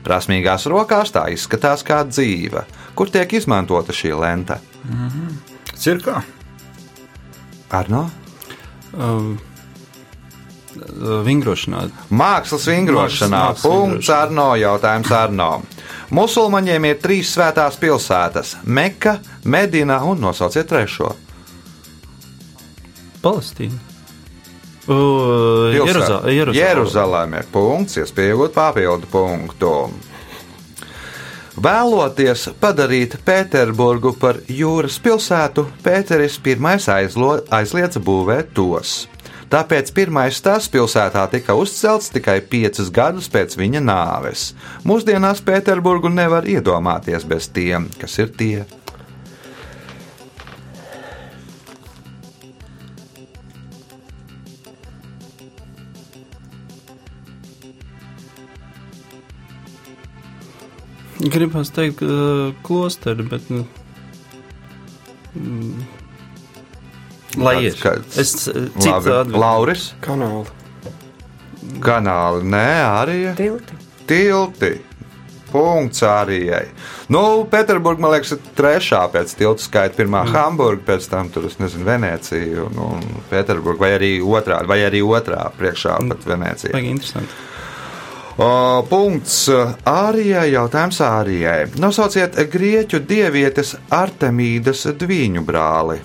Prasmīgās 0.06 0.68
rokās 0.70 1.14
tā 1.16 1.30
izskatās 1.34 1.86
kā 1.86 2.04
dzīve, 2.10 2.66
kur 2.98 3.10
tiek 3.10 3.40
izmantota 3.40 3.96
šī 3.96 4.18
lenta. 4.20 4.60
Cirkā. 5.80 6.35
Arno? 7.74 8.10
Um, 8.94 9.38
vingrošanā. 11.26 11.86
Mākslas 12.12 12.68
vingrošanā. 12.70 13.42
Mākslas 13.50 13.66
Punkts 13.66 14.10
vingrošanā. 14.10 14.22
Arno. 14.22 14.48
Jautājums 14.60 15.12
Arno. 15.16 15.50
Musulmaņiem 16.16 16.86
ir 16.92 17.00
trīs 17.02 17.34
svētās 17.34 17.80
pilsētas- 17.82 18.58
Meka, 18.78 19.20
Medina 19.44 20.04
un 20.06 20.22
nosauciet 20.22 20.68
trešo. 20.70 21.16
Palestīna. 23.24 23.80
Uh, 24.86 25.74
Jeruzālē. 25.74 26.54
Jeruzaleme. 26.54 27.42
Punkts, 27.52 27.98
iespējot 27.98 28.54
papildu 28.54 29.10
punktu. 29.10 29.72
Vēloties 31.56 32.50
padarīt 32.60 33.14
Pēterburgu 33.24 34.12
par 34.20 34.42
jūras 34.52 34.98
pilsētu, 35.00 35.64
Pēteris 35.86 36.36
I 36.44 36.56
aizlo, 36.92 37.40
aizliedza 37.48 38.00
būvēt 38.04 38.52
tos. 38.54 39.08
Tāpēc 39.48 39.94
pirmais 39.96 40.42
tas 40.42 40.68
pilsētā 40.68 41.24
tika 41.32 41.56
uzcelts 41.56 42.12
tikai 42.12 42.42
piecus 42.42 42.92
gadus 42.92 43.30
pēc 43.32 43.56
viņa 43.56 43.80
nāves. 43.80 44.54
Mūsdienās 44.84 45.40
Pēterburgu 45.40 46.12
nevar 46.12 46.44
iedomāties 46.44 47.24
bez 47.24 47.48
tiem, 47.48 47.88
kas 48.02 48.20
ir 48.20 48.36
tie. 48.36 48.66
Gribās 61.26 61.72
teikt, 61.74 62.04
uh, 62.06 62.52
klosteri, 62.66 63.26
bet. 63.30 63.48
Nu, 63.50 63.66
Lai 67.36 67.56
Kāds- 67.56 67.66
ir. 67.66 67.74
kāds- 67.82 68.18
Es 68.18 68.48
uh, 68.48 68.68
citu. 68.80 69.38
Lauris, 69.38 69.94
Kanāli. 70.02 70.48
kanāli, 71.82 72.44
nē, 72.44 72.68
arī 73.04 73.36
Tilti. 73.36 73.74
tilti. 74.08 74.82
Punkts 75.52 76.02
arī. 76.04 76.68
Nu, 77.08 77.46
Pēterburgā, 77.50 78.00
man 78.00 78.12
liekas, 78.12 78.32
ir 78.36 78.40
trešā 78.58 79.02
pēc 79.14 79.36
tiltu 79.40 79.64
skaita. 79.64 79.96
Pirmā 79.96 80.26
mm. 80.26 80.34
Hamburga, 80.34 80.82
pēc 80.94 81.08
tam 81.10 81.30
tur, 81.30 81.46
es 81.46 81.56
nezinu, 81.62 81.86
Venecija 81.88 82.66
un, 82.66 82.76
un 82.76 83.22
Pēterburgā, 83.32 83.80
vai 83.80 83.92
arī 83.96 84.10
otrā, 84.20 84.66
vai 84.68 84.80
arī 84.84 85.00
otrā 85.06 85.46
priekšā 85.56 85.96
pat 86.10 86.26
Venecija. 86.28 86.74
Baigi 86.76 86.92
interesanti. 86.92 87.32
O, 88.36 88.84
punkts 88.90 89.46
Ārijai, 89.88 90.50
jautājums 90.52 90.98
Ārijai. 91.00 91.70
Nosauciet 91.80 92.36
grieķu 92.52 93.00
dievietes 93.08 93.78
Artemīdas 93.96 94.84
dviņu 95.00 95.44
brāli. 95.48 96.02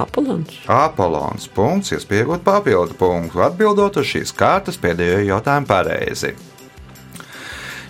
Apolons. 0.00 0.62
Apolons. 0.64 1.44
Punkts, 1.52 1.92
iespējot 1.92 2.40
papildu 2.46 2.96
punktu. 2.96 3.42
Atbildot 3.44 4.00
uz 4.00 4.08
šīs 4.14 4.32
kārtas 4.32 4.80
pēdējo 4.80 5.20
jautājumu 5.28 5.68
pareizi. 5.68 6.32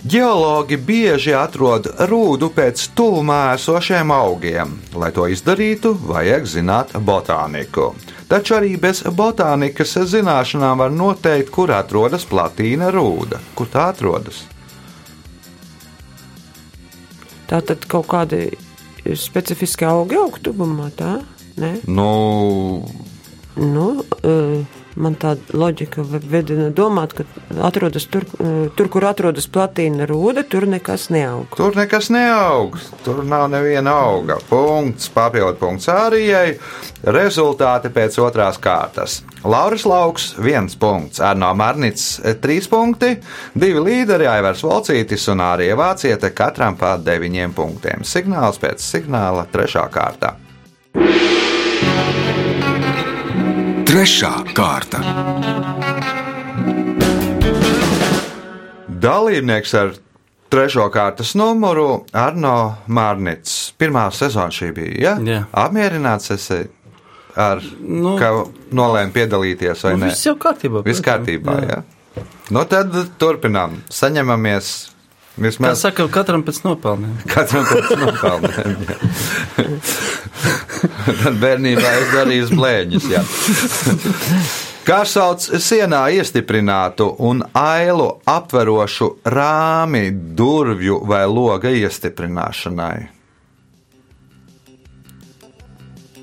Geologi 0.03 0.79
bieži 0.81 1.35
atrod 1.37 1.85
rūdu 2.09 2.47
pēc 2.55 2.87
tuvumā 2.97 3.53
esošiem 3.53 4.09
augiem. 4.15 4.73
Lai 4.97 5.11
to 5.13 5.27
izdarītu, 5.29 5.93
vajag 6.09 6.47
zināt 6.49 6.95
botāniku. 6.97 7.91
Taču 8.31 8.55
arī 8.57 8.79
bez 8.81 9.03
botānikas 9.05 9.93
zināšanām 10.09 10.81
var 10.81 10.95
noteikt, 10.95 11.51
kur 11.53 11.73
atrodas 11.75 12.25
platīna 12.25 12.89
rūda. 12.95 13.37
Kur 13.53 13.69
tā 13.69 13.91
atrodas? 13.93 14.41
Tā 17.51 17.61
tad 17.61 17.85
kaut 17.85 18.09
kādi 18.09 18.47
specifiski 19.13 19.85
augi 19.85 20.17
aug 20.17 20.41
tuvumā, 20.41 20.89
tā? 20.97 21.19
Nē? 21.61 21.75
Nu, 21.85 22.09
Nu, 23.55 23.99
uh, 24.23 24.80
man 24.95 25.15
tāda 25.19 25.55
loģika 25.55 26.03
vedina 26.05 26.69
domāt, 26.75 27.15
ka 27.17 27.25
atrodas 27.67 28.07
tur, 28.11 28.25
uh, 28.39 28.67
tur, 28.75 28.89
kur 28.91 29.05
atrodas 29.09 29.47
platīna 29.51 30.07
rūda, 30.09 30.43
tur 30.49 30.67
nekas 30.69 31.09
neaug. 31.13 31.55
tur 31.57 31.75
nekas 31.77 32.11
neaug. 32.13 32.77
Tur 33.05 33.23
nav 33.27 33.47
neviena 33.51 33.95
auga. 34.05 34.37
Punkts, 34.49 35.09
papildu 35.13 35.57
punkts 35.59 35.89
Ārijai. 35.91 36.57
Rezultāti 37.01 37.89
pēc 37.93 38.17
otrās 38.21 38.59
kārtas. 38.61 39.21
Lauris 39.43 39.87
Lauks, 39.89 40.35
viens 40.37 40.75
punkts, 40.77 41.21
Arno 41.25 41.49
Marnits, 41.57 42.19
trīs 42.43 42.67
punkti, 42.69 43.15
divi 43.57 43.81
līderi, 43.81 44.29
Aivars 44.29 44.61
Volcītis 44.61 45.25
un 45.33 45.41
Ārija 45.41 45.79
Vāciete, 45.79 46.29
katram 46.37 46.77
pa 46.77 46.93
deviņiem 47.01 47.57
punktiem. 47.57 48.05
Signāls 48.05 48.61
pēc 48.61 48.85
signāla 48.85 49.47
trešā 49.49 49.87
kārta. 49.89 50.35
Trešā 53.91 54.29
kārta. 54.55 55.01
Dalībnieks 58.87 59.73
ar 59.75 59.89
trešo 60.47 60.85
kārtas 60.93 61.33
numuru 61.35 62.05
Arno 62.15 62.53
Mārnits. 62.87 63.73
Pirmā 63.75 64.05
sezona 64.15 64.47
šī 64.55 64.69
bija. 64.77 64.93
Ja? 64.95 65.13
Jā. 65.27 65.41
Apmierināts 65.65 66.31
esi 66.37 66.61
ar 67.35 67.59
Nu, 67.81 68.15
ka 68.15 68.31
nolēma 68.71 69.11
piedalīties 69.11 69.83
vai 69.83 69.93
Nu, 69.97 70.05
ne? 70.05 70.13
viss 70.13 70.23
jau 70.29 70.37
kārtībā. 70.39 70.85
Viss 70.87 71.03
kārtībā, 71.03 71.57
jā. 71.67 71.81
jā. 72.15 72.23
Nu 72.55 72.63
tad 72.71 72.95
turpinām. 73.19 73.81
Saņemamies. 73.91 74.71
Kā 75.31 75.45
Vismaz 75.45 75.79
saka, 75.79 76.07
katram 76.11 76.43
pēc 76.43 76.59
nopelniem. 76.65 77.13
katram 77.33 77.63
pēc 77.69 77.93
nopelniem. 78.01 78.75
Tad 81.21 81.39
bērnībā 81.39 81.93
es 82.01 82.11
darīju 82.11 82.49
blēņus. 82.57 83.07
jā. 83.13 83.23
Kā 84.81 85.03
sauc 85.05 85.45
sienā 85.61 86.01
iestiprinātu 86.17 87.05
un 87.23 87.43
ailu 87.55 88.09
aptverošu 88.27 89.07
rāmi 89.29 90.09
durvju 90.11 90.99
vai 91.07 91.23
loga 91.29 91.69
iestiprināšanai? 91.69 93.07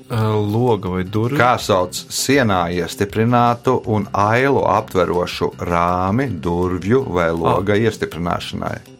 Loga 0.09 0.89
vai 0.89 1.03
durvis? 1.05 1.39
Kā 1.39 1.55
sauc 1.61 1.95
sienā 1.95 2.67
iestiprinātu 2.77 3.79
un 3.89 4.07
ailu 4.13 4.63
aptverošu 4.69 5.53
rāmi 5.65 6.29
durvju 6.29 7.03
vai 7.15 7.29
loga 7.33 7.77
iestiprināšanai? 7.79 8.98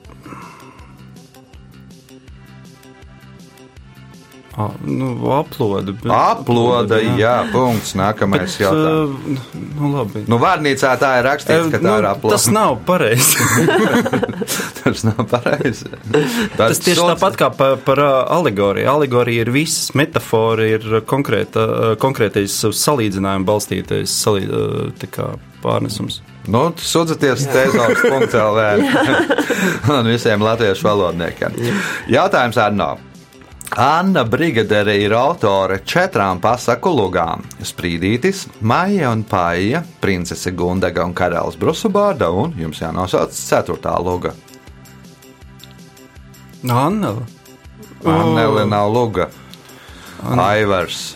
A, 4.57 4.69
nu, 4.83 5.31
aploda. 5.31 5.93
Bet, 5.93 6.11
Aploda, 6.11 6.97
jā, 7.19 7.35
punkts. 7.53 7.93
Nākamais 7.97 8.47
Bet, 8.47 8.55
jautājums. 8.63 9.37
uh, 9.37 9.59
nu, 9.77 9.91
labi. 9.93 10.23
Nu, 10.27 10.39
vārnīcā 10.41 10.93
tā 10.99 11.11
ir 11.19 11.27
rakstīts, 11.29 11.69
ka 11.71 11.81
tā 11.83 11.95
ir 12.01 12.07
aploda. 12.09 12.33
tas 12.35 12.47
nav 12.53 12.79
pareizi. 12.87 13.37
tas 14.81 15.05
nav 15.07 15.21
pareizi. 15.31 15.91
Tas 16.57 16.81
tieši 16.83 17.05
tāpat 17.13 17.37
kā 17.39 17.51
par, 17.55 17.77
par 17.85 18.03
ā, 18.03 18.09
alegoriju. 18.39 18.89
Alegorija 18.89 19.45
ir 19.45 19.53
viss, 19.53 19.93
metafora 19.97 20.67
ir 20.75 21.01
konkrēta, 21.07 21.95
konkrētais 22.01 22.57
uz 22.67 22.81
salīdzinājumu 22.83 23.47
balstītais 23.47 24.17
salī, 24.25 24.47
pārnesums. 25.63 26.21
Nu, 26.49 26.69
sūdzieties 26.81 27.45
Tēzons. 27.51 28.01
LV 28.33 28.63
un 29.99 30.09
visiem 30.09 30.41
latviešu 30.41 30.87
valodniekiem. 30.87 31.59
Jautājums 32.09 32.57
Arno. 32.57 32.95
Anna 33.75 34.23
Brigadere 34.23 34.97
ir 34.97 35.13
autore 35.13 35.79
četrām 35.85 36.41
pasaku 36.41 36.89
lugām- 36.89 37.43
Sprīdītis, 37.71 38.47
Maija 38.61 39.11
un 39.11 39.23
Paija, 39.23 39.83
Princese 40.01 40.51
Gundaga 40.51 41.05
un 41.05 41.13
Karalis 41.13 41.57
Brusubārda, 41.57 42.31
un 42.31 42.53
jums 42.57 42.79
jānosauc 42.81 43.29
ceturtā 43.29 43.95
luga. 44.03 44.33
Anna. 46.69 47.13
Annele 48.03 48.65
nav 48.67 48.91
luga. 48.93 49.29
Aivars, 50.23 51.15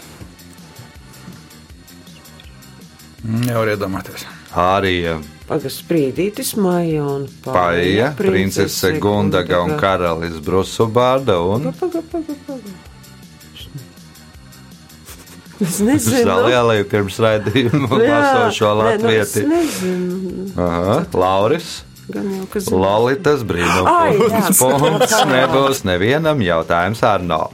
Mm, 3.24 3.46
Jau 3.48 3.60
var 3.62 3.70
iedomāties. 3.72 4.26
Pagaidām, 5.43 5.73
sprīdītis, 5.75 6.53
maija 6.56 7.03
un 7.03 7.25
Paija, 7.43 8.13
Princese 8.17 8.93
Gundaga 9.03 9.60
un 9.65 9.73
Karalis 9.79 10.38
Brusubārda 10.45 11.36
un 11.43 11.67
Pagaidām, 11.71 12.08
pagaidām, 12.13 12.41
pagaidām. 12.47 12.82
Es 15.63 15.77
nezinu. 15.79 16.25
Zalielai 16.27 16.82
pirms 16.89 17.15
raidījuma 17.23 17.99
Jā, 18.01 18.15
vasošo 18.19 18.71
nē, 18.73 18.75
nu, 18.75 18.88
Es 18.89 19.03
latvieti. 19.03 19.43
nezinu. 19.47 20.47
Aha, 20.60 20.95
Lauris. 21.15 21.69
Gan 22.12 22.25
jau, 22.34 22.47
ka 22.51 22.60
zinu. 22.60 22.79
Lolitas 22.84 23.43
Ai, 23.43 23.47
brīnums. 23.47 24.17
jā. 24.34 24.41
Punkts 24.82 25.13
nebūs 25.29 25.84
nevienam 25.88 26.41
jautājums 26.43 27.03
Arno. 27.08 27.45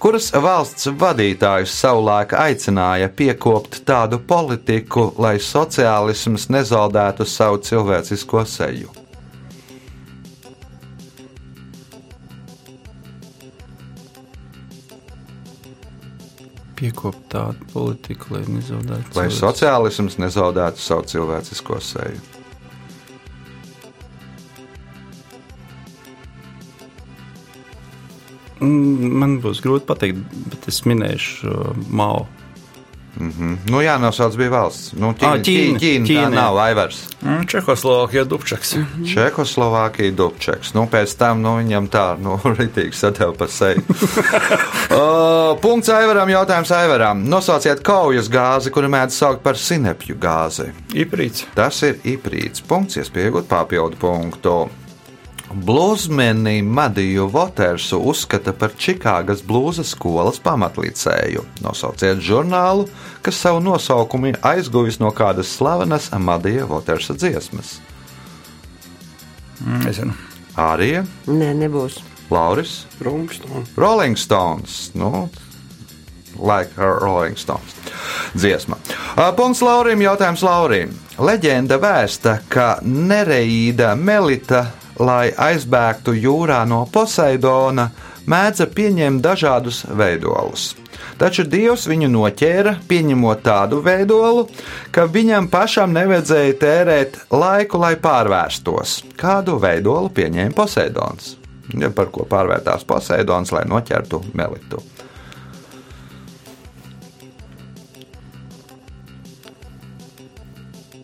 Kuras 0.00 0.30
valsts 0.32 0.86
vadītājus 0.96 1.74
savulaik 1.76 2.30
aicināja 2.32 3.10
piekopt 3.12 3.82
tādu 3.84 4.16
politiku, 4.24 5.10
lai 5.20 5.34
sociālisms 5.44 6.46
nezaudētu 6.48 7.26
savu 7.28 7.60
cilvēcisko 7.68 8.46
seju? 8.48 8.88
Piekopt 16.80 17.28
tādu 17.36 17.68
politiku, 17.74 18.38
lai 18.38 18.46
nezaudētu. 18.56 19.18
Lai 19.20 19.28
sociālisms 19.28 20.16
nezaudētu 20.16 20.80
savu 20.80 21.04
cilvēcisko 21.12 21.84
seju. 21.92 22.39
Man 28.60 29.38
būs 29.40 29.62
grūti 29.64 29.88
pateikt, 29.88 30.20
bet 30.52 30.68
es 30.68 30.82
minēšu 30.88 31.48
uh, 31.48 31.88
Mao. 31.88 32.26
Nu, 33.18 33.80
jā, 33.82 33.96
nosauc 34.00 34.36
bija 34.38 34.52
valsts. 34.52 34.92
Nu, 34.94 35.10
Ķīna, 35.18 35.40
Ā, 35.40 35.42
Ķīna, 35.44 35.78
Ķīna, 35.80 35.80
Ķīna, 35.82 36.04
tā 36.04 36.10
Ķīna, 36.10 36.22
jā. 36.22 36.30
nav 36.34 36.58
Aivars. 36.62 37.00
Mm, 37.20 37.46
Čehoslovākija 37.50 38.24
Dubčaks. 38.30 38.72
Čehoslovākija 39.10 40.14
Dubčeks. 40.16 40.72
Nu, 40.76 40.86
pēc 40.90 41.14
tam 41.20 41.42
nu, 41.44 41.56
viņam 41.58 41.88
tā, 41.92 42.04
nu, 42.22 42.38
ritīgi 42.60 42.96
sadeva 42.96 43.34
pa 43.36 43.48
seju. 43.50 43.82
uh, 43.90 45.58
punkts 45.62 45.90
Aivaram, 45.92 46.30
jautājums 46.32 46.72
Aivaram. 46.76 47.24
Nosauciet 47.30 47.82
kaujas 47.86 48.30
gāzi, 48.32 48.72
kuru 48.74 48.92
mēdz 48.94 49.18
saukt 49.24 49.44
par 49.44 49.58
sinepju 49.58 50.16
gāzi. 50.20 50.70
Iprīts. 50.94 51.48
Tas 51.58 51.82
ir 51.86 51.98
iprīts. 52.14 52.62
Punkts, 52.66 53.00
iespējot 53.02 53.50
papildu 53.50 54.00
punktu. 54.00 54.60
Blūzmeni 55.50 56.62
Madiju 56.62 57.26
Votersu 57.26 57.98
uzskata 58.06 58.52
par 58.54 58.70
Čikāgas 58.78 59.42
blūza 59.42 59.82
skolas 59.84 60.38
pamatlicēju. 60.44 61.42
Nosauciet 61.64 62.22
žurnālu, 62.22 62.86
kas 63.26 63.40
savu 63.42 63.58
nosaukumu 63.64 64.30
ir 64.30 64.38
aizguvis 64.46 65.00
no 65.02 65.10
kādas 65.10 65.50
slavenas 65.56 66.10
Madija 66.14 66.68
Votersa 66.70 67.16
dziesmas. 67.18 67.80
Mm, 69.60 69.82
Nezinu. 69.88 70.14
Ārija, 70.56 71.04
Nē, 71.26 71.50
nebūs. 71.64 71.98
Lauris, 72.30 72.84
Rungstone. 73.02 73.66
Rolling 73.76 74.16
Stones. 74.16 74.90
Nu, 74.94 75.28
Like 76.38 76.70
a 76.78 76.86
Rolling 76.86 77.36
Stones. 77.36 77.74
Dziesma. 78.34 78.78
Punkts 79.36 79.60
Laurim, 79.66 80.00
jautājums 80.00 80.42
Laurim. 80.46 80.94
Leģenda 81.18 81.76
vēsta, 81.82 82.38
ka 82.48 82.78
Nereīda 82.86 83.92
Melita, 83.98 84.62
lai 85.00 85.30
aizbēgtu 85.32 86.14
jūrā 86.18 86.60
no 86.68 86.84
Poseidona, 86.92 87.88
mēdza 88.30 88.68
pieņemt 88.70 89.22
dažādus 89.24 89.82
veidolus. 89.96 90.74
Taču 91.20 91.44
Dievs 91.48 91.86
viņu 91.88 92.08
noķēra, 92.12 92.76
pieņemot 92.88 93.42
tādu 93.44 93.80
veidolu, 93.84 94.46
ka 94.92 95.06
viņam 95.08 95.48
pašam 95.52 95.92
nevajadzēja 95.96 96.56
tērēt 96.60 97.18
laiku, 97.32 97.80
lai 97.80 97.94
pārvērstos. 98.00 99.00
Kādu 99.20 99.58
veidolu 99.60 100.12
pieņēma 100.16 100.56
Poseidons? 100.56 101.36
Ja 101.76 101.90
par 101.94 102.10
ko 102.12 102.24
pārvērtās 102.28 102.86
Poseidons, 102.88 103.52
lai 103.54 103.66
noķertu 103.68 104.22
Melitu? 104.34 104.82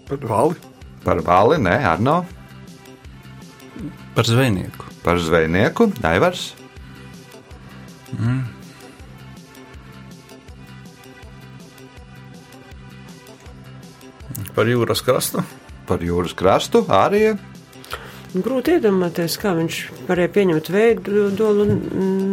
Par 0.06 0.22
vali. 0.22 0.56
Par 1.04 1.20
vali, 1.22 1.58
nē, 1.62 1.76
Arno, 1.86 2.20
Par 4.16 4.24
zvejnieku. 4.24 4.84
par 5.04 5.20
zvejnieku, 5.20 5.92
Aivars. 6.00 6.54
Par 14.56 14.64
jūras 14.64 15.04
krastu. 15.04 15.44
Par 15.84 16.00
jūras 16.00 16.32
krastu, 16.32 16.80
arī 16.88 17.36
Grūti 18.44 18.74
iedomāties, 18.76 19.36
kā 19.40 19.50
viņš 19.56 19.74
varēja 20.08 20.30
pieņemt 20.34 20.66
veidu 20.74 21.24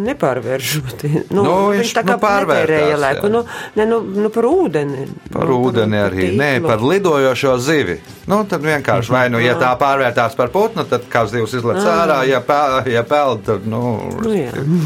nepārvēršot. 0.07 0.99
Nu, 1.33 1.41
Nu, 1.43 1.53
viņš, 1.71 1.79
viņš 1.79 1.91
tā 1.97 2.01
kā 2.05 2.15
nu, 2.15 2.19
pārvērtēja 2.23 2.97
jā. 2.97 3.11
Nu, 3.31 3.39
ne, 3.77 3.83
nu, 3.89 3.97
nu, 4.25 4.29
par 4.33 4.45
ūdeni. 4.49 5.01
par 5.33 5.45
nu, 5.49 5.53
ūdeni 5.67 5.97
arī. 5.99 6.21
tīklu. 6.27 6.39
Nē, 6.41 6.51
par 6.65 6.79
lidojošo 6.83 7.53
zivi. 7.63 7.95
Nu, 8.29 8.35
tad 8.49 8.61
vienkārši 8.65 9.09
vai 9.13 9.25
nu, 9.33 9.37
ja 9.43 9.53
tā 9.59 9.71
pārvērtās 9.79 10.33
par 10.39 10.49
putnu, 10.53 10.81
tad 10.89 11.01
kā 11.11 11.21
zivs 11.29 11.53
izlec 11.59 11.81
ārā, 11.83 12.19
ja, 12.29 12.39
pē, 12.43 12.61
ja 12.91 13.03
peld, 13.07 13.39
tad, 13.47 13.61
nu, 13.69 13.81
Nu. 14.23 14.31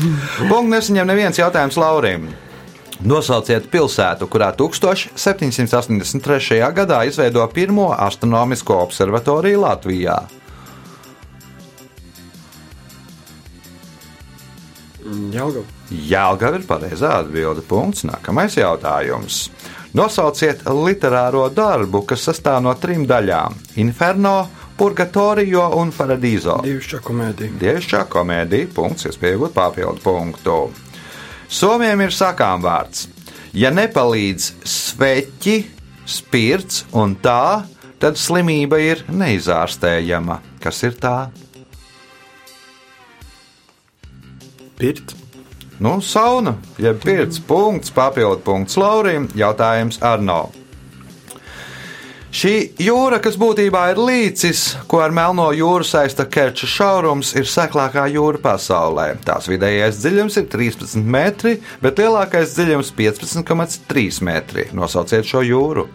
Punkts 0.49 0.71
nesaņem 0.73 1.07
neviens 1.07 1.39
jautājums 1.39 1.77
Laurim. 1.79 2.21
Nosauciet 3.05 3.67
pilsētu, 3.69 4.25
kurā 4.31 4.49
1783. 4.57 6.57
gadā 6.73 7.03
izveido 7.05 7.45
pirmo 7.53 7.91
astronomisko 7.93 8.73
observatoriju 8.87 9.61
Latvijā. 9.61 10.17
Jelgava. 15.33 15.65
Jēlgava 15.89 16.59
ir 16.59 16.67
pareizā 16.67 17.13
atbilde. 17.21 17.63
Punkts. 17.67 18.05
Nākamais 18.07 18.57
jautājums. 18.59 19.47
Nosauciet 19.97 20.65
literāro 20.67 21.47
darbu, 21.49 22.03
kas 22.05 22.27
sastāv 22.27 22.59
no 22.65 22.73
trim 22.77 23.07
daļām- 23.07 23.55
Inferno, 23.83 24.49
Purgatorio 24.77 25.63
un 25.79 25.91
Paradiso. 25.91 26.59
Dievišķā 26.61 26.99
komēdija. 27.01 27.55
Dievišķā 27.57 28.03
komēdija, 28.13 28.67
punkts, 28.75 29.07
iespējot 29.09 29.55
papildu 29.55 30.03
punktu. 30.03 30.57
Somiem 31.49 32.01
ir 32.01 32.13
sakām 32.13 32.61
vārds. 32.61 33.07
Ja 33.53 33.71
nepalīdz 33.71 34.51
sveķi, 34.67 35.65
spirts 36.05 36.85
un 36.93 37.15
tā, 37.15 37.65
tad 37.97 38.19
slimība 38.19 38.77
ir 38.83 39.03
neizārstējama. 39.09 40.41
Kas 40.61 40.83
ir 40.83 40.99
tā? 41.01 41.31
Pirt. 44.77 45.15
Nu, 45.81 46.01
sauna, 46.01 46.55
jeb 46.81 47.01
pirts 47.01 47.39
punkts, 47.41 47.91
papildu 47.93 48.41
punkts 48.45 48.77
Laurim, 48.77 49.27
jautājums 49.37 49.99
Arno. 50.05 50.47
Šī 52.37 52.51
jūra, 52.81 53.17
kas 53.23 53.37
būtībā 53.39 53.83
ir 53.93 53.99
līcis, 54.01 54.63
ko 54.89 54.99
ar 55.01 55.13
Melno 55.15 55.47
jūru 55.55 55.85
saista 55.87 56.27
Kerča 56.29 56.67
šaurums, 56.69 57.31
ir 57.39 57.47
seklākā 57.49 58.03
jūra 58.13 58.41
pasaulē. 58.43 59.07
Tās 59.25 59.47
vidējais 59.49 60.01
dziļums 60.03 60.37
ir 60.41 60.49
13 60.51 61.01
metri, 61.01 61.55
bet 61.81 62.01
lielākais 62.01 62.53
dziļums- 62.53 62.91
15,3 62.99 64.21
metri. 64.21 64.67
Nosauciet 64.73 65.25
šo 65.25 65.41
jūru. 65.41 65.87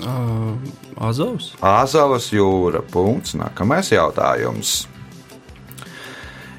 Uh, 0.00 0.79
Azovs. 1.00 1.54
Āzavas 1.64 2.28
jūra. 2.34 2.84
Punkts. 2.92 3.34
Nākamais 3.40 3.90
jautājums. 3.94 4.84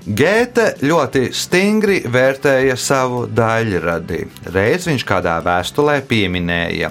Gēte 0.02 0.72
ļoti 0.82 1.28
stingri 1.38 2.00
vērtēja 2.10 2.74
savu 2.74 3.28
daļradi. 3.30 4.24
Reiz 4.50 4.88
viņš 4.90 5.06
kādā 5.06 5.36
vēstulē 5.46 6.00
pieminēja: 6.10 6.90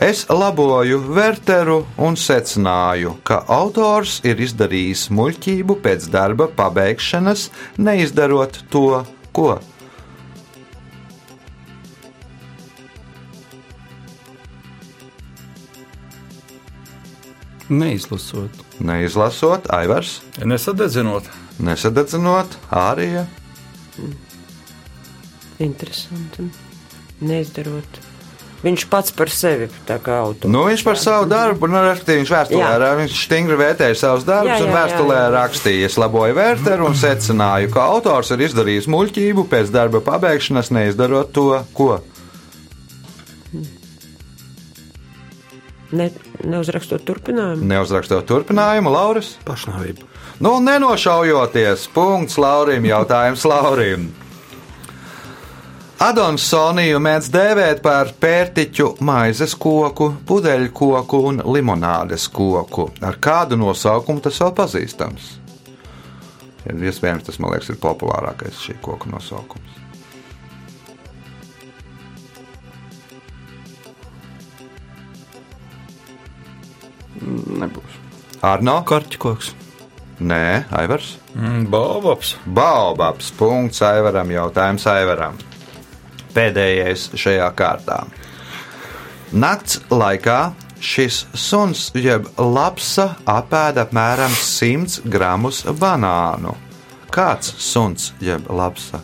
Es 0.00 0.24
laboju 0.26 0.98
Werteru 1.14 1.84
un 2.02 2.18
secināju, 2.18 3.20
ka 3.22 3.44
autors 3.46 4.18
ir 4.26 4.42
izdarījis 4.42 5.10
muļķību 5.14 5.76
pēc 5.84 6.08
darba 6.10 6.48
pabeigšanas, 6.56 7.50
neizdarot 7.78 8.64
to, 8.72 9.04
ko. 9.30 9.60
Neizlasot. 17.70 18.50
Neizlasot, 18.82 19.68
Aivars, 19.70 20.16
Nesadedzinot. 20.42 21.28
nesadedzinot, 21.62 22.56
Ārija. 22.74 23.26
Interesanti. 25.60 26.48
Neizdarot. 27.20 28.00
Viņš 28.60 28.82
pats 28.92 29.12
par 29.16 29.30
sevi 29.32 29.70
autors. 29.88 30.50
Nu, 30.52 30.66
viņš 30.68 30.82
par 30.84 30.98
savu 31.00 31.24
darbu, 31.30 31.64
nu, 31.70 31.80
respektīvi, 31.80 32.20
viņš 32.20 32.32
vēstulē, 32.34 32.72
ra- 32.82 32.90
viņš 32.98 33.14
stingri 33.24 33.56
vērtēja 33.56 33.96
savus 33.96 34.26
darbus, 34.28 34.50
Jā, 34.52 34.66
un 34.66 34.68
jā, 34.68 34.74
vēstulē 34.76 35.16
jā, 35.16 35.22
jā. 35.22 35.30
rakstīja, 35.36 35.86
es 35.88 35.96
laboju 35.96 36.36
vērtēru 36.36 36.88
un 36.90 36.94
secināju, 37.00 37.70
ka 37.72 37.86
autors 37.94 38.30
ir 38.36 38.42
izdarījis 38.44 38.88
muļķību 38.92 39.46
pēc 39.48 39.72
darba 39.72 40.02
pabeigšanas, 40.04 40.68
neizdarot 40.76 41.32
to, 41.32 41.46
ko. 41.72 42.02
Ne, 45.90 46.06
neuzrakstot 46.46 47.02
turpinājumu. 47.06 47.66
Neuzrakstot 47.66 48.26
turpinājumu, 48.28 48.92
Lauris. 48.94 49.34
Pašnāvība. 49.46 50.06
Nu, 50.40 50.54
nenošaujoties, 50.62 51.88
punkts 51.94 52.38
Laurim, 52.40 52.86
jautājums 52.86 53.42
Laurim. 53.48 54.06
Adonsoniju 56.00 56.96
mēdz 57.02 57.26
dēvēt 57.34 57.82
par 57.84 58.14
pērtiķu 58.22 58.94
maizes 59.04 59.52
koku, 59.60 60.14
pudeļu 60.24 60.70
koku 60.72 61.20
un 61.28 61.42
limonādes 61.44 62.24
koku. 62.32 62.86
Ar 63.04 63.18
kādu 63.20 63.58
nosaukumu 63.60 64.22
tas 64.24 64.40
vēl 64.40 64.54
pazīstams? 64.56 65.26
Ja, 66.64 66.72
iespējams, 66.72 67.26
tas, 67.26 67.36
man 67.42 67.52
liekas, 67.52 67.68
ir 67.74 67.82
populārākais 67.82 68.62
šī 68.64 68.78
koku 68.80 69.12
nosaukums. 69.12 69.76
Arno? 78.40 78.80
Karķikoks. 78.88 79.52
Nē, 80.20 80.64
Aivars. 80.76 81.14
Mm, 81.34 81.66
Baobabs. 81.72 82.34
Baobabs. 82.44 83.30
Punkts 83.36 83.80
Aivaram. 83.84 84.32
Jautājums 84.32 84.84
Aivaram. 84.88 85.36
Pēdējais 86.34 87.10
šajā 87.20 87.48
kārtā. 87.56 88.02
Nakts 89.32 89.80
laikā 89.92 90.52
šis 90.80 91.22
suns 91.36 91.90
jeb 91.94 92.26
lapsa 92.38 93.14
apēda 93.28 93.84
apmēram 93.86 94.32
100 94.34 95.04
gramus 95.10 95.62
banānu. 95.80 96.56
Kāds 97.12 97.54
suns 97.60 98.12
jeb 98.22 98.48
lapsa? 98.48 99.02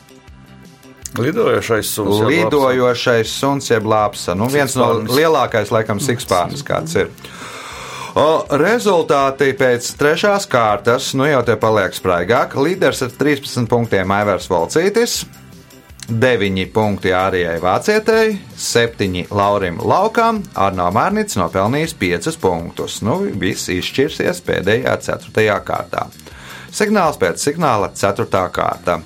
Lidojošais 1.16 1.88
suns. 1.88 2.20
Lidojošais 2.29 3.31
suns 3.33 3.70
jeb 3.70 3.87
lapsa. 3.88 4.35
Nu, 4.37 4.49
viens 4.53 4.77
no 4.77 4.90
lielākais, 5.09 5.72
laikam, 5.72 6.01
sikspārnis 6.03 6.64
kāds 6.66 6.96
ir. 7.01 7.11
O, 8.16 8.46
rezultāti 8.57 9.50
pēc 9.52 9.90
trešās 10.00 10.46
kārtas, 10.48 11.11
nu 11.18 11.26
jau 11.29 11.42
te 11.44 11.52
paliek 11.61 11.92
spraigāk. 11.92 12.55
Līderis 12.57 13.02
ar 13.05 13.11
13 13.12 13.68
punktiem 13.68 14.14
Aivars 14.16 14.48
Volcītis, 14.48 15.18
9 16.09 16.64
punkti 16.72 17.12
Ārijai 17.12 17.59
Vācietei, 17.61 18.38
7 18.57 19.26
Laurim 19.37 19.76
Laukam, 19.85 20.40
Arno 20.57 20.88
Mārnits 20.96 21.37
nopelnījis 21.37 21.92
5 22.00 22.40
punktus. 22.40 23.02
Nu, 23.05 23.18
viss 23.37 23.68
izšķirsies 23.74 24.40
pēdējā 24.48 24.96
4. 25.11 25.61
kārtā. 25.68 26.07
Signāls 26.72 27.20
pēc 27.20 27.44
signāla 27.50 27.92
4. 27.92 28.46
kārta. 28.48 29.00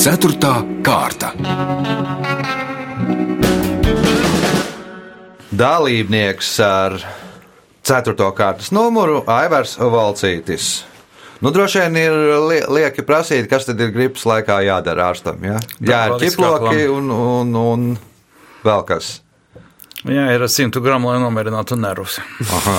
Ceturtā 0.00 0.62
kārta. 0.86 1.34
Dalībnieks 5.56 6.48
ar 6.60 6.98
4. 7.86 8.12
kārtas 8.36 8.72
numuru 8.74 9.22
Aivars 9.30 9.76
Valcītis. 9.80 10.84
Nu, 11.40 11.52
droši 11.52 11.80
vien 11.84 11.96
ir 12.00 12.16
li 12.48 12.58
lieki 12.78 13.04
prasīt, 13.06 13.48
kas 13.48 13.64
tad 13.68 13.80
ir 13.80 13.92
gripas 13.94 14.26
laikā 14.28 14.58
jādara 14.66 15.06
ārstam. 15.12 15.40
Ja? 15.44 15.60
Jā, 15.80 16.00
ir 16.10 16.26
ķiploki 16.26 16.88
un, 16.92 17.08
un, 17.12 17.54
un 17.60 17.86
vēl 18.66 18.84
kas. 18.88 19.14
Jā, 20.04 20.26
ir 20.34 20.44
100 20.44 20.82
gramu, 20.84 21.08
lai 21.12 21.22
nomierinātu 21.24 21.78
nervus. 21.80 22.18
Aha, 22.58 22.76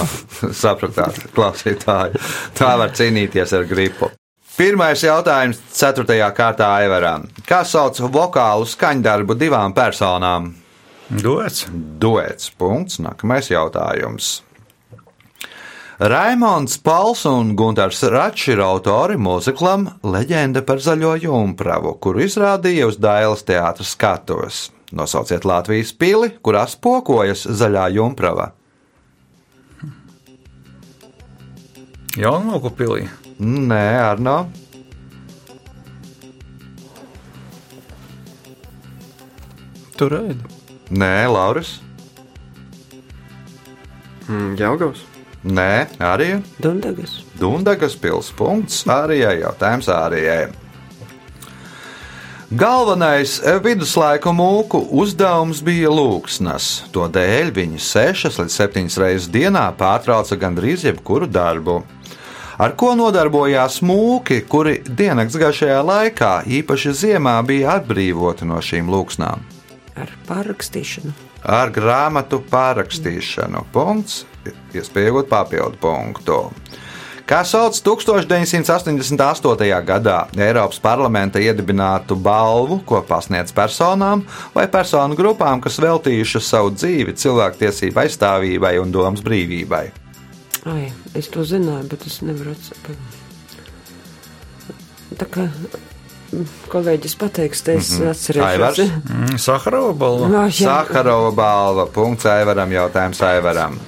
sapratāt, 0.54 1.18
klausītāji. 1.34 2.22
Tā 2.58 2.76
var 2.78 2.94
cīnīties 2.98 3.56
ar 3.58 3.66
gripu. 3.70 4.12
Pirmais 4.58 5.02
jautājums 5.06 5.64
4. 5.74 6.22
kārtā 6.38 6.70
Aivaram. 6.84 7.26
Kā 7.46 7.64
sauc 7.66 8.00
vokālu 8.06 8.70
skaņdarbu 8.70 9.38
divām 9.38 9.74
personām? 9.78 10.54
Dots. 11.08 11.68
Duets. 11.72 12.50
Punkts. 12.52 13.00
Nākamais 13.00 13.48
jautājums. 13.48 14.42
Raimons 15.98 16.76
Pals 16.84 17.24
un 17.26 17.56
Gunārs 17.58 18.04
Račs 18.12 18.52
ir 18.52 18.60
autori 18.62 19.16
mūziklam 19.18 19.88
Leģenda 20.06 20.62
par 20.68 20.78
zaļo 20.84 21.16
jumpravu, 21.24 21.96
kuru 21.98 22.22
izrādīja 22.28 22.86
uz 22.92 23.00
Dailas 23.02 23.42
teātras 23.48 23.96
skatuves. 23.96 24.60
Nosauciet 24.94 25.48
Latvijas 25.48 25.96
pili, 25.98 26.30
kurā 26.44 26.68
spokojas 26.70 27.48
zaļā 27.50 27.88
jumprava. 27.96 28.52
Jaunmoku 32.18 32.74
pilī. 32.78 33.08
Nē, 33.40 33.82
Arno. 34.04 34.38
Tur 39.98 40.14
ēd. 40.22 40.57
Nē, 40.90 41.28
Lauris. 41.28 41.80
Mm, 44.28 44.56
Jaugavs. 44.60 45.04
Nē, 45.48 45.88
arī 46.00 46.42
Dundagas. 46.60 47.22
Dundagas 47.40 47.96
pils. 48.00 48.32
Punkts 48.36 48.84
arī 48.90 49.22
jautājums 49.24 49.88
arī. 49.92 50.24
Galvenais 52.48 53.42
viduslaiku 53.64 54.32
mūku 54.32 54.80
uzdevums 54.96 55.60
bija 55.64 55.92
lūksnas. 55.92 56.88
To 56.96 57.10
dēļ 57.12 57.52
viņi 57.56 57.82
sešas 57.84 58.40
līdz 58.40 58.56
septiņas 58.56 58.98
reizes 59.04 59.28
dienā 59.32 59.66
pārtrauca 59.76 60.40
gandrīz 60.40 60.88
jebkuru 60.88 61.28
darbu. 61.28 61.82
Ar 62.58 62.74
ko 62.80 62.96
nodarbojās 62.98 63.82
mūki, 63.86 64.40
kuri 64.48 64.80
diennakts 64.88 65.36
gaišajā 65.38 65.84
laikā, 65.84 66.32
īpaši 66.48 66.96
ziemā, 67.04 67.36
bija 67.46 67.76
atbrīvoti 67.78 68.48
no 68.48 68.64
šīm 68.64 68.90
lūksnām? 68.96 69.57
Ar 69.98 70.12
pārrakstīšanu. 70.28 71.14
Ar 71.48 71.72
grāmatu 71.74 72.42
pārrakstīšanu. 72.52 73.64
Punkts, 73.74 74.26
iespēja 74.76 75.12
iegūt 75.12 75.32
papildu 75.32 75.80
punktu. 75.82 76.42
Kā 77.28 77.42
sauc 77.44 77.76
1988. 77.84 79.68
gadā 79.84 80.20
Eiropas 80.32 80.80
parlamenta 80.80 81.42
iedibinātu 81.44 82.16
balvu, 82.16 82.78
ko 82.88 83.02
pasniedz 83.04 83.52
personām 83.52 84.24
vai 84.54 84.64
personu 84.72 85.18
grupām, 85.20 85.60
kas 85.60 85.82
veltījušas 85.84 86.48
savu 86.54 86.72
dzīvi 86.78 87.18
cilvēktiesību 87.20 88.00
aizstāvībai 88.06 88.78
un 88.80 88.96
domas 88.96 89.26
brīvībai? 89.26 89.86
Ai, 90.72 90.88
es 91.20 91.28
to 91.34 91.44
zināju, 91.48 91.90
bet 91.92 92.08
es 92.08 92.22
nevaru 92.24 92.56
atcerēties. 92.56 93.20
Tā 95.18 95.28
kā 95.32 95.50
kolēģis 96.72 97.18
pateiks, 97.20 97.62
te 97.66 97.78
es 97.80 97.92
atcerēšos. 97.98 98.48
Aivars? 98.48 98.82
Mm, 98.86 99.38
Saharova 99.42 99.94
balva. 99.98 100.32
Ah, 100.44 100.50
jā. 100.50 100.70
Sakarova 100.70 101.36
balva. 101.36 101.88
Punkts 101.94 102.28
Aivaram. 102.30 102.74
Jautājums 102.78 103.22
Aivaram. 103.26 103.80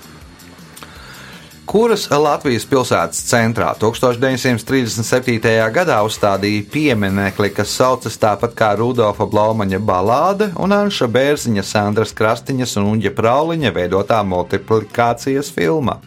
Kuras 1.69 2.07
Latvijas 2.09 2.63
pilsētas 2.65 3.19
centrā 3.29 3.75
1937. 3.77 5.51
gadā 5.69 5.99
uzstādīja 6.01 6.63
pieminekli, 6.73 7.51
kas 7.53 7.75
saucas 7.77 8.17
tāpat 8.17 8.55
kā 8.57 8.71
Rudolfa 8.79 9.27
Blaumaņa 9.29 9.77
balāde 9.77 10.47
un 10.57 10.73
Anša 10.73 11.05
Bērziņa, 11.13 11.61
Sandras 11.61 12.15
Krastiņas 12.17 12.73
un 12.81 12.89
Uģa 12.95 13.13
Prauliņa 13.13 13.73
veidotā 13.75 14.23
multiplikācijas 14.25 15.53
filma? 15.53 15.99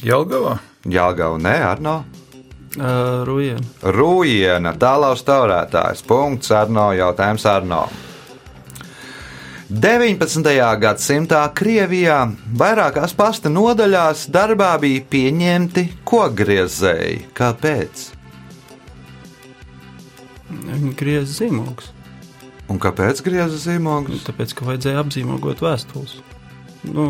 Jelgavā. 0.00 0.56
Jāgau, 0.88 1.34
nē, 1.36 1.58
Arno. 1.74 1.98
Uh, 2.78 3.24
Rujien. 3.26 3.64
Rūjiena, 3.82 4.76
tālāk 4.78 5.24
taurētājs. 5.26 6.04
Punkts 6.06 6.52
Arno, 6.54 6.92
jautājums 6.94 7.46
Arno. 7.50 7.88
19. 9.70 10.46
gadsimtā 10.82 11.40
Krievijā 11.54 12.20
vairākās 12.58 13.14
pasta 13.14 13.50
nodaļās 13.50 14.24
darbā 14.34 14.72
bija 14.82 15.02
pieņemti 15.10 15.84
kokgriezēji. 16.06 17.20
Kāpēc? 17.38 18.08
Viņi 20.50 20.94
griez 20.98 21.36
zīmogus. 21.38 21.92
Un 22.70 22.78
kāpēc 22.82 23.22
grieza 23.26 23.58
zīmogus? 23.58 24.22
Tāpēc, 24.26 24.54
ka 24.54 24.66
vajadzēja 24.68 25.02
apzīmogot 25.02 25.62
vēstules. 25.62 26.18
Nu, 26.86 27.06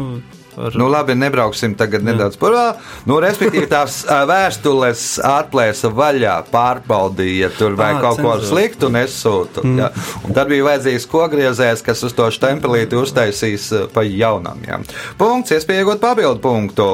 ar, 0.57 0.77
Nu, 0.79 0.89
labi, 0.91 1.15
nebrauksim 1.15 1.75
tagad 1.79 2.05
nedaudz 2.07 2.39
par 2.41 2.55
vēl. 2.55 2.73
Nu, 3.09 3.19
respektīvi, 3.23 3.69
tās 3.71 4.01
vēstules 4.07 5.05
atplēsa 5.27 5.91
vaļā, 5.95 6.37
pārbaudīja, 6.51 7.53
tur 7.59 7.77
vai 7.79 7.93
Ā, 7.97 8.01
kaut 8.03 8.21
ko 8.25 8.35
sliktu 8.45 8.91
nesūta. 8.93 9.65
Mm. 9.65 9.79
Ja. 9.81 9.91
Un 10.27 10.37
tad 10.37 10.51
bija 10.51 10.67
vajadzīgs 10.71 11.09
kogriezējs, 11.11 11.85
kas 11.87 12.05
uz 12.07 12.17
to 12.17 12.29
stempelīti 12.35 12.99
uztaisīs 12.99 13.71
pa 13.95 14.05
jaunam. 14.07 14.63
Ja. 14.67 14.81
Punkts, 15.21 15.55
iespējot 15.57 16.03
papildu 16.03 16.41
punktu. 16.43 16.91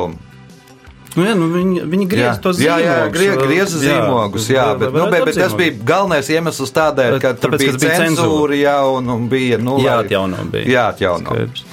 nu, 1.16 1.24
jā, 1.24 1.32
nu, 1.38 1.48
viņi, 1.48 1.86
viņi 1.88 2.06
griez 2.10 2.40
tos 2.44 2.58
jā, 2.60 2.76
jā, 2.82 2.96
zīmogus. 2.98 3.14
grie, 3.16 3.30
grieza 3.40 3.78
zīmogus, 3.80 4.50
jā, 4.52 4.66
bet, 4.76 4.92
nu, 4.92 5.06
bet, 5.08 5.24
bet 5.30 5.38
tas 5.40 5.54
bija 5.56 5.72
galvenais 5.88 6.28
iemesls 6.28 6.74
tādēļ, 6.76 7.16
ka 7.22 7.32
tur 7.40 7.56
bija 7.56 7.78
cenzūra, 7.80 8.58
jā, 8.60 8.76
un, 8.98 9.08
un 9.14 9.24
bija, 9.32 9.56
nu, 9.56 9.78
Jāatjauno 9.80 10.44
bija. 10.52 10.68
Jāatjauno. 10.74 11.32
Skaidrs. 11.32 11.66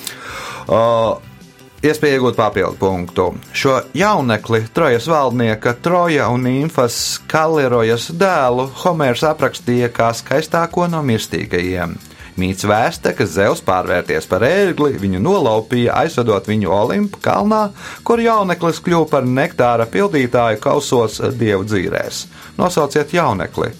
Iespēja 1.83 2.15
iegūt 2.15 2.37
papildu 2.39 2.77
punktu. 2.79 3.23
Šo 3.51 3.73
jaunekli, 3.97 4.61
trojas 4.71 5.03
valdnieka 5.11 5.73
Troja 5.83 6.29
un 6.31 6.47
Infas 6.47 7.19
Kalirojas 7.27 8.05
dēlu 8.15 8.69
Homērs 8.85 9.25
aprakstīja 9.27 9.89
kā 9.91 10.13
skaistāko 10.15 10.85
no 10.87 11.01
mirstīgajiem. 11.03 11.97
Mīts 12.39 12.63
vēsta, 12.63 13.11
ka 13.13 13.27
Zeus 13.27 13.59
pārvērties 13.67 14.29
par 14.31 14.45
ērgli, 14.47 14.95
viņu 15.01 15.19
nolaupīja, 15.25 15.97
aizvedot 16.05 16.47
viņu 16.47 16.71
Olimpu 16.71 17.19
kalnā, 17.21 17.65
kur 18.07 18.23
jauneklis 18.23 18.79
kļuva 18.85 19.09
par 19.11 19.27
nektāra 19.27 19.83
pildītāju 19.83 20.61
kausos 20.63 21.19
dievu 21.35 21.67
dzīrēs. 21.67 22.23
Nosauciet 22.57 23.11
jaunekli! 23.13 23.73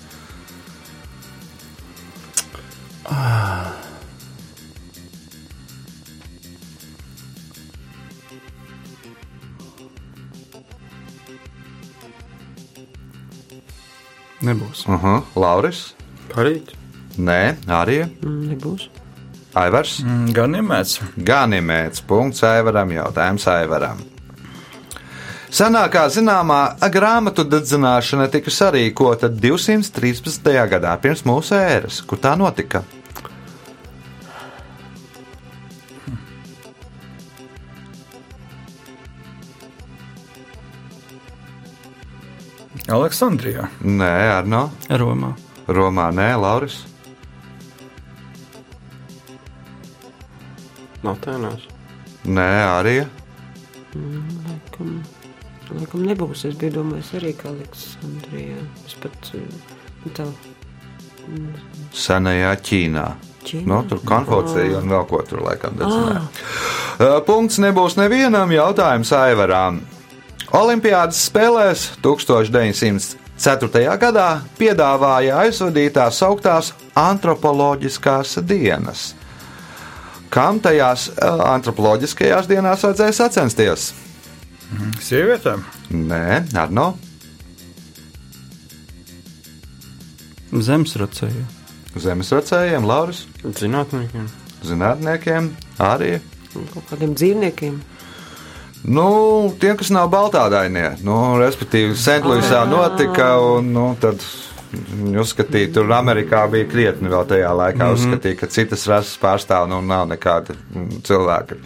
Nebūs. 14.44 14.86
Uh 14.88 15.04
-huh. 15.04 15.22
Lauris? 15.36 15.94
Parīt. 16.36 16.74
Nē, 17.18 17.56
arī 17.68 18.10
Mm, 18.22 18.50
Nebūs. 18.50 18.90
Aivars. 19.54 20.00
Mm, 20.00 20.32
Gan 20.34 20.52
iemēts. 20.56 21.00
Ganimēts. 21.18 22.02
Punkts 22.08 22.44
Aivaram. 22.44 22.90
Jautājums 22.92 23.48
Aivaram. 23.48 23.98
Senākā 25.54 26.08
zināmā 26.10 26.80
grāmatu 26.90 27.44
dedzināšana 27.46 28.26
tika 28.32 28.50
sarīkota 28.50 29.30
213. 29.30 30.68
gadā 30.70 30.98
pirms 30.98 31.22
mūsu 31.24 31.54
ēras, 31.54 32.02
kur 32.02 32.18
tā 32.18 32.32
notika. 32.38 32.82
Aleksandrijā. 42.92 43.70
Nē, 43.80 44.12
Arno, 44.40 44.66
Romā. 44.90 45.32
Romā, 45.72 46.10
nē, 46.12 46.34
Lauris. 46.36 46.82
Matēnās. 51.04 51.64
Nē, 52.28 52.50
arī. 52.68 52.98
Laikam, 53.96 54.98
laikam 55.72 56.04
nebūs. 56.10 56.44
Es 56.50 56.58
biju 56.60 56.80
domājis 56.82 57.14
arī, 57.20 57.32
ka 57.40 57.52
Aleksandrijā. 57.54 58.60
Es 58.84 58.98
pat 59.00 59.32
eh, 59.40 60.12
tā. 60.16 60.28
Senajā 61.96 62.52
Ķīnā. 62.68 63.08
Ķīnā? 63.48 63.68
Nu, 63.70 63.80
tur 63.88 64.04
konfūcija 64.08 64.82
un 64.82 64.92
vēl 64.92 65.08
ko 65.08 65.24
tur 65.28 65.44
laikam 65.46 65.80
dedzināja. 65.80 66.24
Uh, 67.00 67.18
Punkts 67.24 67.64
nebūs 67.64 67.96
nevienam 68.00 68.52
jautājumam 68.52 69.08
Aivarām. 69.24 69.84
Olimpiādas 70.54 71.18
spēlēs 71.32 71.88
1904. 72.06 73.84
gadā 74.02 74.28
piedāvāja 74.60 75.40
aizvadīt 75.48 75.96
tās 75.98 76.20
augtās 76.26 76.74
antropoloģiskās 77.00 78.36
dienas. 78.46 79.14
Kam 80.34 80.60
tajās 80.62 81.08
antropoloģiskajās 81.22 82.48
dienās 82.50 82.86
vajadzēja 82.86 83.16
sacensties? 83.18 83.88
Sievietēm. 85.06 85.66
Nē, 85.94 86.24
Arno. 86.58 86.94
Zemesracēju. 90.54 91.44
Zemesvecējiem, 91.98 92.86
Lauris, 92.90 93.24
Zinātniekiem. 93.44 94.26
zinātniekiem, 94.66 95.50
arī. 95.82 96.16
Kaut 96.54 96.86
kādiem 96.90 97.14
dzīvniekiem. 97.18 97.78
Nu, 98.84 99.54
tiem, 99.60 99.78
kas 99.80 99.90
nav 99.96 100.10
baltādainie, 100.12 100.98
nu, 101.08 101.38
respektīvi, 101.40 101.96
Sentlūisā 101.96 102.66
notika, 102.68 103.38
un 103.40 103.70
nu, 103.72 103.86
tad 104.00 104.20
uzskatīja, 105.24 105.72
tur 105.76 105.92
Amerikā 105.96 106.44
bija 106.52 106.68
krietni 106.68 107.12
vēl 107.12 107.28
tajā 107.30 107.52
laikā, 107.56 107.78
mm 107.78 107.84
-hmm. 107.86 108.00
uzskatīja, 108.00 108.40
ka 108.40 108.48
citas 108.48 108.88
rases 108.88 109.20
pārstāv, 109.22 109.68
nu, 109.70 109.82
nav 109.82 110.08
nekādi 110.10 110.56
mm, 110.56 111.04
cilvēki. 111.04 111.60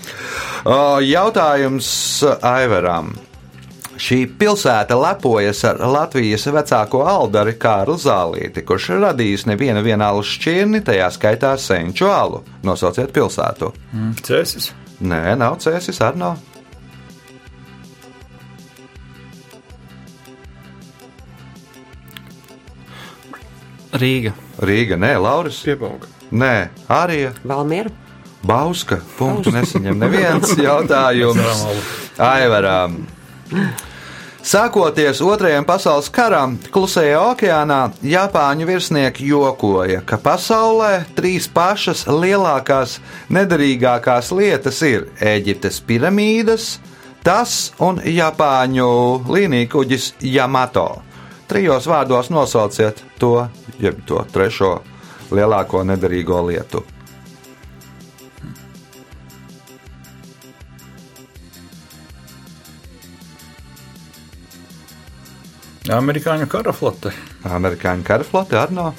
O, 0.65 0.99
Jautājums 1.01 2.23
Aivaram. 2.41 3.15
Šī 3.97 4.27
pilsēta 4.37 4.93
lepojas 4.93 5.63
ar 5.65 5.79
Latvijas 5.81 6.45
vecāko 6.45 7.01
aldari 7.01 7.55
Kārlu 7.57 7.95
Zālīti, 7.97 8.61
kurš 8.61 8.89
ir 8.89 9.01
radījis 9.01 9.47
nevienu 9.49 9.81
vienālu 9.81 10.21
šķirni, 10.21 10.83
tajā 10.85 11.09
skaitā 11.15 11.55
senču 11.57 12.05
alu. 12.05 12.43
Nosauciet 12.63 13.09
pilsētu. 13.13 13.71
Mm. 13.93 14.13
Cēsis. 14.21 14.69
Nē, 15.01 15.35
nav 15.35 15.57
cēsis, 15.57 16.01
ar 16.01 16.15
nav. 16.15 16.37
Rīga. 23.97 24.33
Rīga, 24.61 24.97
nē, 24.99 25.15
Lauris. 25.21 25.61
Piebauga. 25.65 26.09
Nē, 26.31 26.69
arī 26.91 27.27
Valmiera. 27.47 27.91
Bauska. 28.47 28.99
Punktu 29.17 29.51
nesaņem 29.55 29.97
neviens 29.99 30.53
jautājums. 30.67 31.65
Aivarām. 32.21 33.01
Sākoties 34.47 35.19
Otrajam 35.25 35.65
pasaules 35.67 36.07
karam, 36.13 36.53
Klusajā 36.71 37.17
okeānā 37.33 37.79
Japāņu 38.05 38.67
virsnieki 38.69 39.25
jokoja, 39.27 39.99
ka 40.07 40.15
pasaulē 40.23 41.01
trīs 41.17 41.49
pašas 41.51 42.05
lielākās 42.07 42.93
nederīgākās 43.33 44.31
lietas 44.31 44.79
ir 44.87 45.09
Eģiptes 45.19 45.81
piramīdas, 45.83 46.77
tas 47.27 47.73
un 47.83 47.99
Japāņu 47.99 48.87
līnijkuģis 49.27 50.13
Yamato. 50.31 50.87
Trijos 51.51 51.89
vārdos 51.91 52.31
nosauciet 52.31 53.03
to, 53.19 53.49
jeb 53.79 54.03
to 54.05 54.21
trešo 54.33 54.77
lielāko 55.31 55.83
nederīgo 55.87 56.43
lietu. 56.49 56.83
Amerikāņu 65.87 66.49
kara 66.51 66.73
flote. 66.75 67.13
Amerikāņu 67.47 68.03
karaflote 68.03 68.57
Arno, 68.59 68.89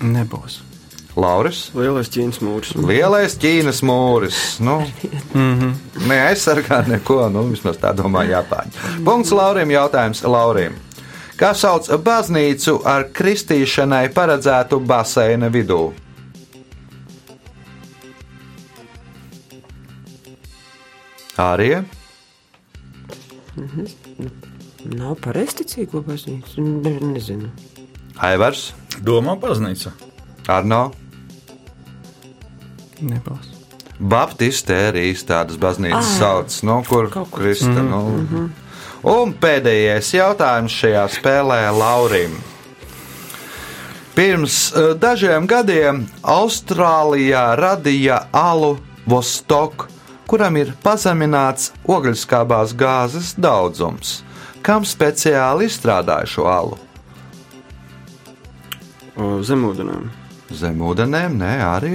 Nebūs. 0.00 0.62
Lauris. 1.20 1.66
Lielais 1.76 2.08
Ķīnas 2.08 2.38
mūris. 2.40 2.70
Lielais 2.78 3.34
Ķīnas 3.40 3.82
mūris. 3.84 4.38
Nu, 4.64 4.78
mm 5.34 5.58
-hmm. 5.58 5.74
Neaizsargā 6.08 6.86
neko, 6.88 7.28
nu, 7.28 7.44
vismaz 7.50 7.76
tā 7.76 7.92
domā 7.96 8.24
Japāņi. 8.30 9.02
Punkts 9.04 9.32
Laurim, 9.32 9.70
jautājums 9.70 10.22
Laurim. 10.24 10.78
Kā 11.40 11.54
sauc 11.56 11.86
baznīcu 12.04 12.82
ar 12.84 13.06
kristīšanai 13.16 14.10
paredzētu 14.12 14.76
baseina 14.84 15.48
vidū? 15.48 15.86
Arī 21.40 21.70
Nav 24.90 25.16
pareizticīgo 25.24 26.04
baznīcu. 26.04 26.60
Ne, 26.60 26.92
nezinu. 27.14 27.48
Aivars, 28.20 28.70
Domā 29.04 29.34
baznīca. 29.40 29.92
Arno, 30.48 30.90
Nebūs. 33.00 33.48
Baptisti 34.00 34.76
arī 34.76 35.10
tādas 35.28 35.56
baznīcas 35.60 36.16
sauc, 36.18 36.54
nu, 36.68 36.80
kur 36.88 37.08
Kaut 37.12 37.30
kur. 37.32 37.42
Krista. 37.44 37.80
Nu. 37.84 38.48
Un 39.00 39.32
pēdējais 39.32 40.10
jautājums 40.12 40.74
šajā 40.76 41.06
spēlē 41.08 41.60
Laurim. 41.72 42.34
Pirms 44.12 44.56
eh, 44.76 44.90
dažiem 45.00 45.46
gadiem 45.48 46.02
Austrālijā 46.20 47.54
radīja 47.56 48.26
alu 48.36 48.74
Vostok, 49.08 49.86
kuram 50.28 50.58
ir 50.60 50.74
pazemināts 50.84 51.70
ogļskābās 51.88 52.74
gāzes 52.76 53.32
daudzums. 53.40 54.20
Kam 54.60 54.84
speciāli 54.84 55.70
izstrādāja 55.70 56.28
šo 56.28 56.44
alu? 56.52 56.76
Zemūdenēm. 59.16 60.10
Zemūdenēm, 60.60 61.40
nē, 61.40 61.54
arī. 61.64 61.94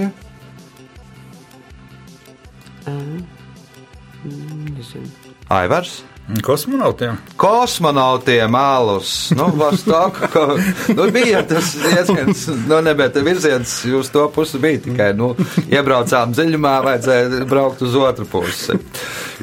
Nezinu. 4.25 5.07
Aivars. 5.53 5.99
Kosmonautiem. 6.41 7.17
Kosmonautiem 7.35 8.55
alus. 8.55 9.31
Nu, 9.37 9.45
Vostok, 9.55 10.17
ko, 10.33 10.57
nu, 10.97 11.05
bija 11.13 11.43
tas 11.45 11.75
diezgan, 11.77 12.31
nu, 12.65 12.79
nebēt 12.81 13.19
virziens, 13.21 13.75
jūs 13.85 14.09
to 14.13 14.25
pusi 14.33 14.57
bija 14.61 14.81
tikai, 14.87 15.11
nu, 15.17 15.35
iebraucām 15.69 16.33
dziļumā, 16.33 16.73
vajadzēja 16.87 17.45
braukt 17.49 17.85
uz 17.85 17.93
otru 18.01 18.25
pusi. 18.29 18.79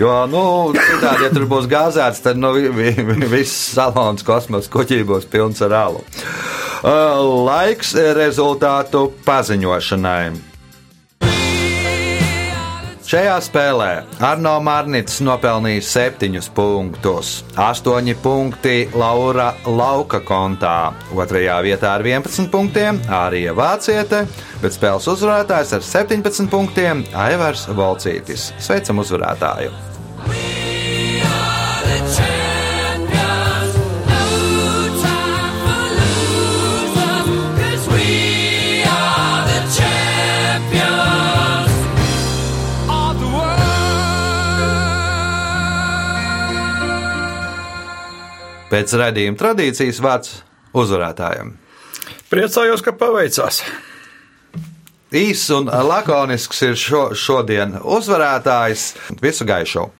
Jo, 0.00 0.24
nu, 0.26 0.44
citādi, 0.74 1.28
ja 1.28 1.30
tur 1.30 1.46
būs 1.50 1.70
gāzēts, 1.70 2.24
tad, 2.26 2.40
nu, 2.42 2.50
vi, 2.58 2.72
vi, 2.74 3.16
viss 3.30 3.74
salons 3.76 4.26
kosmos 4.26 4.70
kuģī 4.72 5.04
būs 5.06 5.30
pilns 5.30 5.62
ar 5.62 5.78
alu. 5.84 6.02
Laiks 6.82 7.94
rezultātu 8.18 9.06
paziņošanai. 9.22 10.51
Šajā 13.12 13.34
spēlē 13.44 13.88
Arno 14.24 14.54
Marnits 14.64 15.18
nopelnīja 15.20 15.82
7 15.84 16.46
punktus, 16.56 17.42
8 17.60 18.08
punkti 18.24 18.86
Laura 18.96 19.50
Lauka 19.68 20.22
kontā, 20.24 20.94
otrajā 21.12 21.58
vietā 21.60 21.90
ar 21.98 22.06
11 22.08 22.48
punktiem 22.48 23.02
Ārija 23.12 23.52
Vāciete, 23.52 24.22
bet 24.64 24.72
spēles 24.72 25.10
uzvarētājs 25.12 25.76
ar 25.76 25.84
17 25.92 26.48
punktiem 26.48 27.04
Aivars 27.12 27.66
Volcītis. 27.76 28.48
Sveicam 28.56 29.04
uzvarētāju! 29.04 29.76
Pēc 48.72 48.94
raidījuma 48.96 49.36
tradīcijas 49.36 50.00
vārds 50.00 50.36
uzvarētājiem. 50.72 51.50
Priecājos, 52.32 52.80
ka 52.80 52.94
paveicās. 52.96 53.60
Īss 55.12 55.50
un 55.52 55.68
lakonisks 55.68 56.62
ir 56.64 56.78
šo, 56.80 57.02
šodien 57.12 57.76
uzvarētājs. 57.84 58.86
Visu 59.20 59.44
gaišu! 59.44 59.90